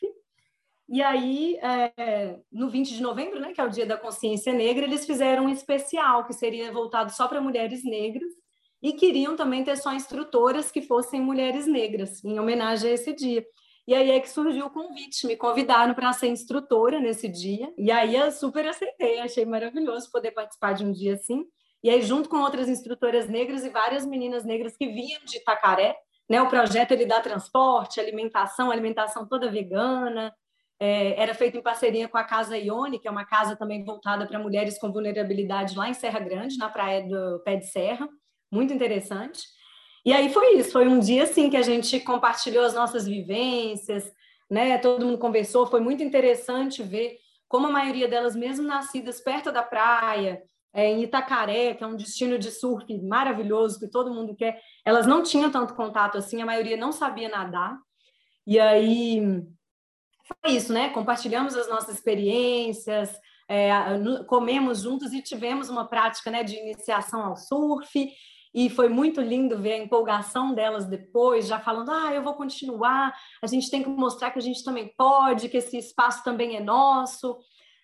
E 0.90 1.02
aí, 1.02 1.58
é, 1.62 2.38
no 2.52 2.70
20 2.70 2.94
de 2.94 3.02
novembro, 3.02 3.40
né, 3.40 3.54
que 3.54 3.62
é 3.62 3.64
o 3.64 3.70
Dia 3.70 3.86
da 3.86 3.96
Consciência 3.96 4.52
Negra, 4.52 4.86
eles 4.86 5.06
fizeram 5.06 5.46
um 5.46 5.50
especial 5.50 6.26
que 6.26 6.34
seria 6.34 6.70
voltado 6.70 7.14
só 7.14 7.30
para 7.30 7.40
mulheres 7.40 7.86
negras 7.86 8.30
e 8.84 8.92
queriam 8.92 9.38
também 9.38 9.64
ter 9.64 9.78
só 9.78 9.94
instrutoras 9.94 10.70
que 10.70 10.82
fossem 10.82 11.22
mulheres 11.22 11.66
negras, 11.66 12.22
em 12.26 12.38
homenagem 12.38 12.90
a 12.90 12.94
esse 12.94 13.14
dia. 13.14 13.46
E 13.92 13.94
aí 13.94 14.10
é 14.10 14.22
que 14.22 14.30
surgiu 14.30 14.68
o 14.68 14.70
convite, 14.70 15.28
me 15.28 15.36
convidaram 15.36 15.94
para 15.94 16.14
ser 16.14 16.30
instrutora 16.30 16.98
nesse 16.98 17.28
dia, 17.28 17.74
e 17.78 17.92
aí 17.92 18.16
eu 18.16 18.32
super 18.32 18.66
aceitei, 18.66 19.20
achei 19.20 19.46
maravilhoso 19.46 20.10
poder 20.10 20.32
participar 20.32 20.72
de 20.72 20.86
um 20.86 20.94
dia 20.94 21.16
assim. 21.16 21.44
E 21.84 21.90
aí, 21.90 22.02
junto 22.02 22.30
com 22.30 22.38
outras 22.38 22.70
instrutoras 22.70 23.28
negras 23.28 23.66
e 23.66 23.70
várias 23.70 24.06
meninas 24.06 24.46
negras 24.46 24.78
que 24.78 24.88
vinham 24.88 25.20
de 25.26 25.40
Itacaré, 25.40 25.94
né, 26.30 26.42
o 26.42 26.48
projeto 26.48 26.94
ele 26.94 27.06
dá 27.06 27.20
transporte, 27.20 28.00
alimentação, 28.00 28.72
alimentação 28.72 29.28
toda 29.28 29.52
vegana, 29.52 30.34
é, 30.80 31.22
era 31.22 31.34
feito 31.34 31.58
em 31.58 31.62
parceria 31.62 32.08
com 32.08 32.18
a 32.18 32.24
Casa 32.24 32.58
Ione, 32.58 32.98
que 32.98 33.10
é 33.10 33.12
uma 33.12 33.26
casa 33.26 33.58
também 33.58 33.84
voltada 33.84 34.26
para 34.26 34.40
mulheres 34.40 34.80
com 34.80 34.90
vulnerabilidade 34.90 35.76
lá 35.76 35.90
em 35.90 35.94
Serra 35.94 36.22
Grande, 36.22 36.58
na 36.58 36.70
praia 36.70 37.06
do 37.06 37.42
Pé 37.44 37.58
de 37.58 37.68
Serra, 37.68 38.08
muito 38.50 38.74
interessante. 38.74 39.42
E 40.06 40.14
aí 40.14 40.34
foi 40.34 40.58
isso, 40.58 40.72
foi 40.72 40.88
um 40.88 41.00
dia 41.00 41.24
assim 41.24 41.50
que 41.50 41.58
a 41.58 41.62
gente 41.62 42.00
compartilhou 42.00 42.66
as 42.66 42.74
nossas 42.74 43.06
vivências, 43.06 44.12
né? 44.50 44.78
Todo 44.78 45.06
mundo 45.06 45.18
conversou, 45.18 45.68
foi 45.68 45.80
muito 45.80 46.04
interessante 46.04 46.82
ver 46.82 47.18
como 47.48 47.68
a 47.68 47.72
maioria 47.72 48.08
delas, 48.08 48.36
mesmo 48.36 48.66
nascidas 48.66 49.22
perto 49.22 49.52
da 49.52 49.62
praia, 49.62 50.42
é, 50.74 50.90
em 50.90 51.04
Itacaré, 51.04 51.74
que 51.74 51.84
é 51.84 51.88
um 51.88 51.98
destino 51.98 52.40
de 52.40 52.50
surf 52.50 52.86
maravilhoso 53.02 53.80
que 53.80 53.88
todo 53.88 54.14
mundo 54.14 54.36
quer, 54.36 54.62
elas 54.86 55.06
não 55.06 55.22
tinham 55.22 55.52
tanto 55.52 55.74
contato 55.74 56.18
assim, 56.18 56.42
a 56.42 56.46
maioria 56.46 56.78
não 56.78 56.92
sabia 56.92 57.30
nadar. 57.30 57.78
E 58.48 58.60
aí 58.60 59.22
foi 60.44 60.54
isso, 60.54 60.72
né? 60.74 60.90
Compartilhamos 60.90 61.56
as 61.56 61.70
nossas 61.70 61.96
experiências, 61.96 63.14
é, 63.48 63.70
comemos 64.28 64.82
juntos 64.82 65.12
e 65.12 65.22
tivemos 65.22 65.70
uma 65.70 65.88
prática 65.88 66.32
né, 66.32 66.44
de 66.44 66.56
iniciação 66.56 67.22
ao 67.22 67.36
surf. 67.36 68.10
E 68.54 68.70
foi 68.70 68.90
muito 68.90 69.22
lindo 69.22 69.58
ver 69.58 69.74
a 69.74 69.78
empolgação 69.78 70.54
delas 70.54 70.86
depois, 70.86 71.48
já 71.48 71.60
falando: 71.60 71.92
ah, 71.92 72.14
eu 72.14 72.22
vou 72.22 72.34
continuar, 72.34 73.14
a 73.42 73.48
gente 73.48 73.70
tem 73.70 73.82
que 73.82 73.90
mostrar 73.90 74.32
que 74.32 74.40
a 74.40 74.42
gente 74.42 74.64
também 74.64 74.94
pode, 74.98 75.50
que 75.50 75.58
esse 75.58 75.78
espaço 75.78 76.24
também 76.24 76.56
é 76.56 76.60
nosso, 76.60 77.38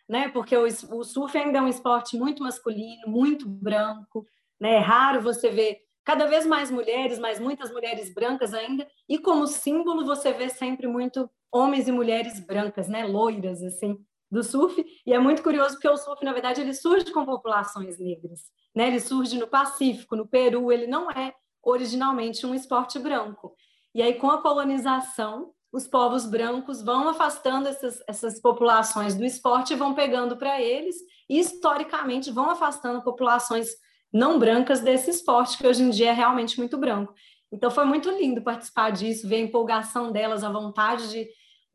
né? 0.08 0.30
Porque 0.30 0.56
o, 0.56 0.66
o 0.66 1.04
surf 1.04 1.38
ainda 1.38 1.60
é 1.60 1.62
um 1.62 1.68
esporte 1.68 2.18
muito 2.18 2.44
masculino, 2.44 3.08
muito 3.08 3.48
branco, 3.48 4.26
né? 4.60 4.76
É 4.76 4.80
raro 4.80 5.22
você 5.22 5.50
ver 5.50 5.88
cada 6.04 6.26
vez 6.26 6.46
mais 6.46 6.72
mulheres, 6.72 7.20
mas 7.20 7.38
muitas 7.38 7.70
mulheres 7.70 8.14
brancas 8.14 8.54
ainda, 8.54 8.88
e 9.10 9.18
como 9.18 9.46
símbolo 9.46 10.06
você 10.06 10.32
vê 10.32 10.48
sempre 10.48 10.88
muito 10.88 11.30
homens 11.52 11.88
e 11.88 11.92
mulheres 11.92 12.40
brancas, 12.40 12.88
né, 12.88 13.06
loiras 13.06 13.62
assim, 13.62 14.00
do 14.30 14.44
surf, 14.44 14.86
e 15.06 15.14
é 15.14 15.20
muito 15.20 15.42
curioso 15.42 15.76
porque 15.76 15.88
o 15.88 15.98
surf, 15.98 16.24
na 16.24 16.34
verdade, 16.34 16.62
ele 16.62 16.74
surge 16.74 17.12
com 17.12 17.26
populações 17.26 17.98
negras, 17.98 18.42
né? 18.76 18.88
Ele 18.88 19.00
surge 19.00 19.38
no 19.38 19.48
Pacífico, 19.48 20.16
no 20.16 20.28
Peru, 20.28 20.72
ele 20.72 20.88
não 20.88 21.10
é 21.10 21.34
originalmente 21.64 22.46
um 22.46 22.54
esporte 22.54 23.00
branco. 23.00 23.56
E 23.94 24.02
aí 24.02 24.14
com 24.14 24.30
a 24.30 24.42
colonização, 24.42 25.52
os 25.72 25.88
povos 25.88 26.26
brancos 26.26 26.82
vão 26.82 27.10
afastando 27.10 27.68
essas, 27.68 28.02
essas 28.08 28.40
populações 28.40 29.16
do 29.16 29.26
esporte 29.26 29.74
e 29.74 29.76
vão 29.76 29.94
pegando 29.94 30.38
para 30.38 30.62
eles, 30.62 30.96
e 31.30 31.40
historicamente 31.40 32.32
vão 32.32 32.50
afastando 32.50 33.04
populações 33.04 33.70
não 34.12 34.40
brancas 34.40 34.80
desse 34.80 35.10
esporte, 35.10 35.58
que 35.58 35.68
hoje 35.68 35.84
em 35.84 35.90
dia 35.90 36.10
é 36.10 36.14
realmente 36.14 36.58
muito 36.58 36.78
branco. 36.78 37.14
Então 37.52 37.70
foi 37.70 37.86
muito 37.86 38.10
lindo 38.10 38.42
participar 38.42 38.92
disso, 38.92 39.28
ver 39.28 39.38
a 39.38 39.40
empolgação 39.40 40.12
delas, 40.12 40.44
a 40.44 40.50
vontade 40.50 41.10
de, 41.10 41.28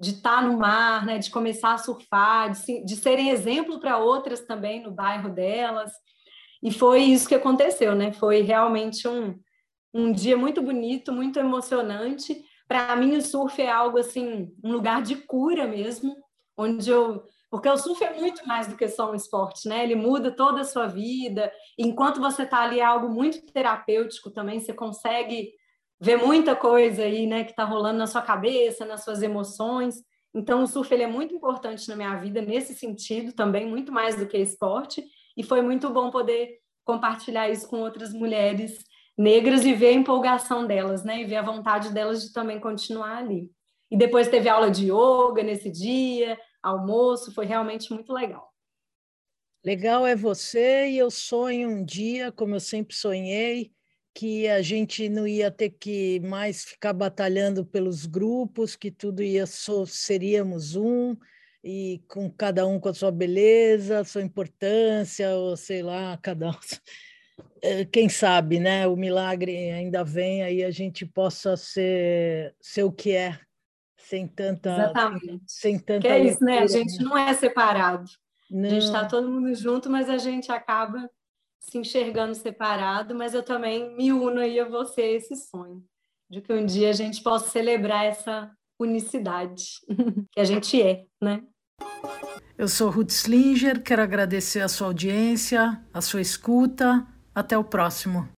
de 0.03 0.11
estar 0.11 0.43
no 0.43 0.59
mar, 0.59 1.07
né, 1.07 1.17
de 1.19 1.31
começar 1.31 1.75
a 1.75 1.79
surfar, 1.79 2.51
de, 2.51 2.85
de 2.85 2.97
serem 2.97 3.31
exemplo 3.31 3.79
para 3.79 3.99
outras 3.99 4.41
também 4.41 4.83
no 4.83 4.91
bairro 4.91 5.31
delas. 5.31 5.93
E 6.61 6.73
foi 6.73 7.03
isso 7.03 7.29
que 7.29 7.37
aconteceu, 7.37 7.95
né? 7.95 8.13
Foi 8.13 8.43
realmente 8.43 9.07
um, 9.07 9.39
um 9.95 10.11
dia 10.13 10.37
muito 10.37 10.61
bonito, 10.61 11.13
muito 11.13 11.39
emocionante. 11.39 12.37
Para 12.67 12.97
mim, 12.97 13.17
o 13.17 13.23
surf 13.23 13.63
é 13.63 13.71
algo 13.71 13.97
assim, 13.97 14.53
um 14.65 14.73
lugar 14.73 15.03
de 15.03 15.15
cura 15.15 15.69
mesmo, 15.69 16.17
onde 16.59 16.91
eu 16.91 17.23
porque 17.49 17.69
o 17.69 17.77
surf 17.77 18.03
é 18.03 18.19
muito 18.19 18.49
mais 18.49 18.67
do 18.67 18.77
que 18.79 18.89
só 18.89 19.13
um 19.13 19.15
esporte, 19.15 19.69
né? 19.69 19.85
Ele 19.85 19.95
muda 19.95 20.35
toda 20.35 20.63
a 20.63 20.65
sua 20.65 20.87
vida. 20.87 21.53
Enquanto 21.79 22.19
você 22.19 22.45
está 22.45 22.63
ali, 22.63 22.81
é 22.81 22.83
algo 22.83 23.11
muito 23.11 23.45
terapêutico 23.53 24.31
também. 24.31 24.59
Você 24.59 24.73
consegue 24.73 25.53
ver 26.03 26.17
muita 26.17 26.57
coisa 26.57 27.05
aí, 27.05 27.29
né, 27.29 27.45
que 27.45 27.53
está 27.53 27.63
rolando 27.63 27.99
na 27.99 28.09
sua 28.09 28.21
cabeça, 28.21 28.85
nas 28.85 29.05
suas 29.05 29.23
emoções. 29.23 30.03
Então, 30.35 30.65
o 30.65 30.67
surf 30.67 30.93
ele 30.93 31.05
é 31.05 31.07
muito 31.07 31.33
importante 31.33 31.89
na 31.89 31.95
minha 31.95 32.17
vida 32.17 32.43
nesse 32.43 32.75
sentido 32.75 33.33
também, 33.33 33.67
muito 33.67 33.93
mais 33.93 34.17
do 34.17 34.27
que 34.27 34.37
esporte. 34.37 35.05
E 35.37 35.45
foi 35.45 35.63
muito 35.63 35.89
bom 35.91 36.11
poder 36.11 36.59
compartilhar 36.85 37.49
isso 37.49 37.69
com 37.69 37.81
outras 37.81 38.13
mulheres 38.13 38.85
negras 39.17 39.65
e 39.65 39.73
ver 39.73 39.89
a 39.89 39.93
empolgação 39.93 40.67
delas, 40.67 41.05
né? 41.05 41.21
E 41.21 41.25
ver 41.25 41.37
a 41.37 41.43
vontade 41.43 41.95
delas 41.95 42.25
de 42.25 42.33
também 42.33 42.59
continuar 42.59 43.19
ali. 43.19 43.49
E 43.89 43.97
depois 43.97 44.27
teve 44.27 44.49
aula 44.49 44.73
de 44.73 44.91
yoga 44.91 45.45
nesse 45.45 45.71
dia, 45.71 46.37
almoço, 46.61 47.33
foi 47.33 47.47
realmente 47.47 47.93
muito 47.93 48.13
legal. 48.13 48.53
Legal 49.65 50.05
é 50.05 50.17
você 50.17 50.89
e 50.89 50.99
eu 50.99 51.13
sonho 51.13 51.69
um 51.69 51.85
dia, 51.85 52.33
como 52.33 52.57
eu 52.57 52.61
sempre 52.61 52.97
sonhei, 52.97 53.71
que 54.15 54.49
a 54.49 54.61
gente 54.61 55.09
não 55.09 55.27
ia 55.27 55.51
ter 55.51 55.71
que 55.71 56.21
mais 56.21 56.65
ficar 56.65 56.93
batalhando 56.93 57.65
pelos 57.65 58.07
grupos, 58.07 58.77
que 58.77 58.91
tudo 58.91 59.23
ia 59.23 59.47
só 59.47 59.87
seríamos 59.87 60.77
um 60.77 61.17
e 61.65 62.03
com 62.09 62.31
cada 62.31 62.67
um 62.67 62.79
com 62.79 62.89
a 62.89 62.95
sua 62.95 63.11
beleza, 63.11 64.05
sua 64.05 64.23
importância, 64.23 65.35
ou 65.35 65.57
sei 65.57 65.83
lá, 65.83 66.19
cada 66.21 66.51
um. 66.51 66.53
Eh, 67.65 67.85
quem 67.87 68.09
sabe, 68.09 68.59
né? 68.59 68.87
O 68.87 68.97
milagre 68.97 69.71
ainda 69.71 70.05
vem 70.05 70.43
aí 70.43 70.65
a 70.65 70.71
gente 70.71 71.07
possa 71.07 71.57
ser, 71.57 72.55
ser 72.61 72.83
o 72.83 72.93
que 72.93 73.13
é 73.13 73.39
sem 73.97 74.27
tanta. 74.27 74.71
Exatamente. 74.71 75.43
Sem, 75.47 75.77
sem 75.77 75.79
tanta. 75.79 76.01
Que 76.01 76.09
é 76.09 76.25
isso, 76.25 76.45
né? 76.45 76.59
A 76.59 76.67
gente 76.67 76.99
né? 76.99 77.05
não 77.05 77.17
é 77.17 77.33
separado. 77.35 78.05
Não. 78.51 78.67
A 78.67 78.69
gente 78.69 78.85
está 78.85 79.07
todo 79.07 79.31
mundo 79.31 79.55
junto, 79.55 79.89
mas 79.89 80.11
a 80.11 80.19
gente 80.19 80.51
acaba 80.51 81.09
se 81.63 81.79
enxergando 81.79 82.35
separado. 82.35 83.15
Mas 83.15 83.35
eu 83.35 83.43
também 83.43 83.97
me 83.97 84.13
uno 84.13 84.41
aí 84.41 84.59
a 84.61 84.69
você 84.69 85.03
esse 85.03 85.37
sonho 85.37 85.83
de 86.31 86.41
que 86.41 86.53
um 86.53 86.65
dia 86.65 86.91
a 86.91 86.95
gente 86.95 87.23
possa 87.23 87.51
celebrar 87.51 88.07
essa 88.07 88.51
unicidade 88.79 89.65
que 90.33 90.41
a 90.41 90.45
gente 90.45 90.81
é, 90.81 91.05
né? 91.21 91.43
Eu 92.57 92.69
sou 92.69 92.91
Ruth 92.91 93.11
Slinger, 93.11 93.83
quero 93.83 94.03
agradecer 94.03 94.61
a 94.61 94.69
sua 94.69 94.87
audiência, 94.89 95.83
a 95.93 96.01
sua 96.01 96.21
escuta. 96.21 97.07
Até 97.35 97.57
o 97.57 97.65
próximo. 97.65 98.29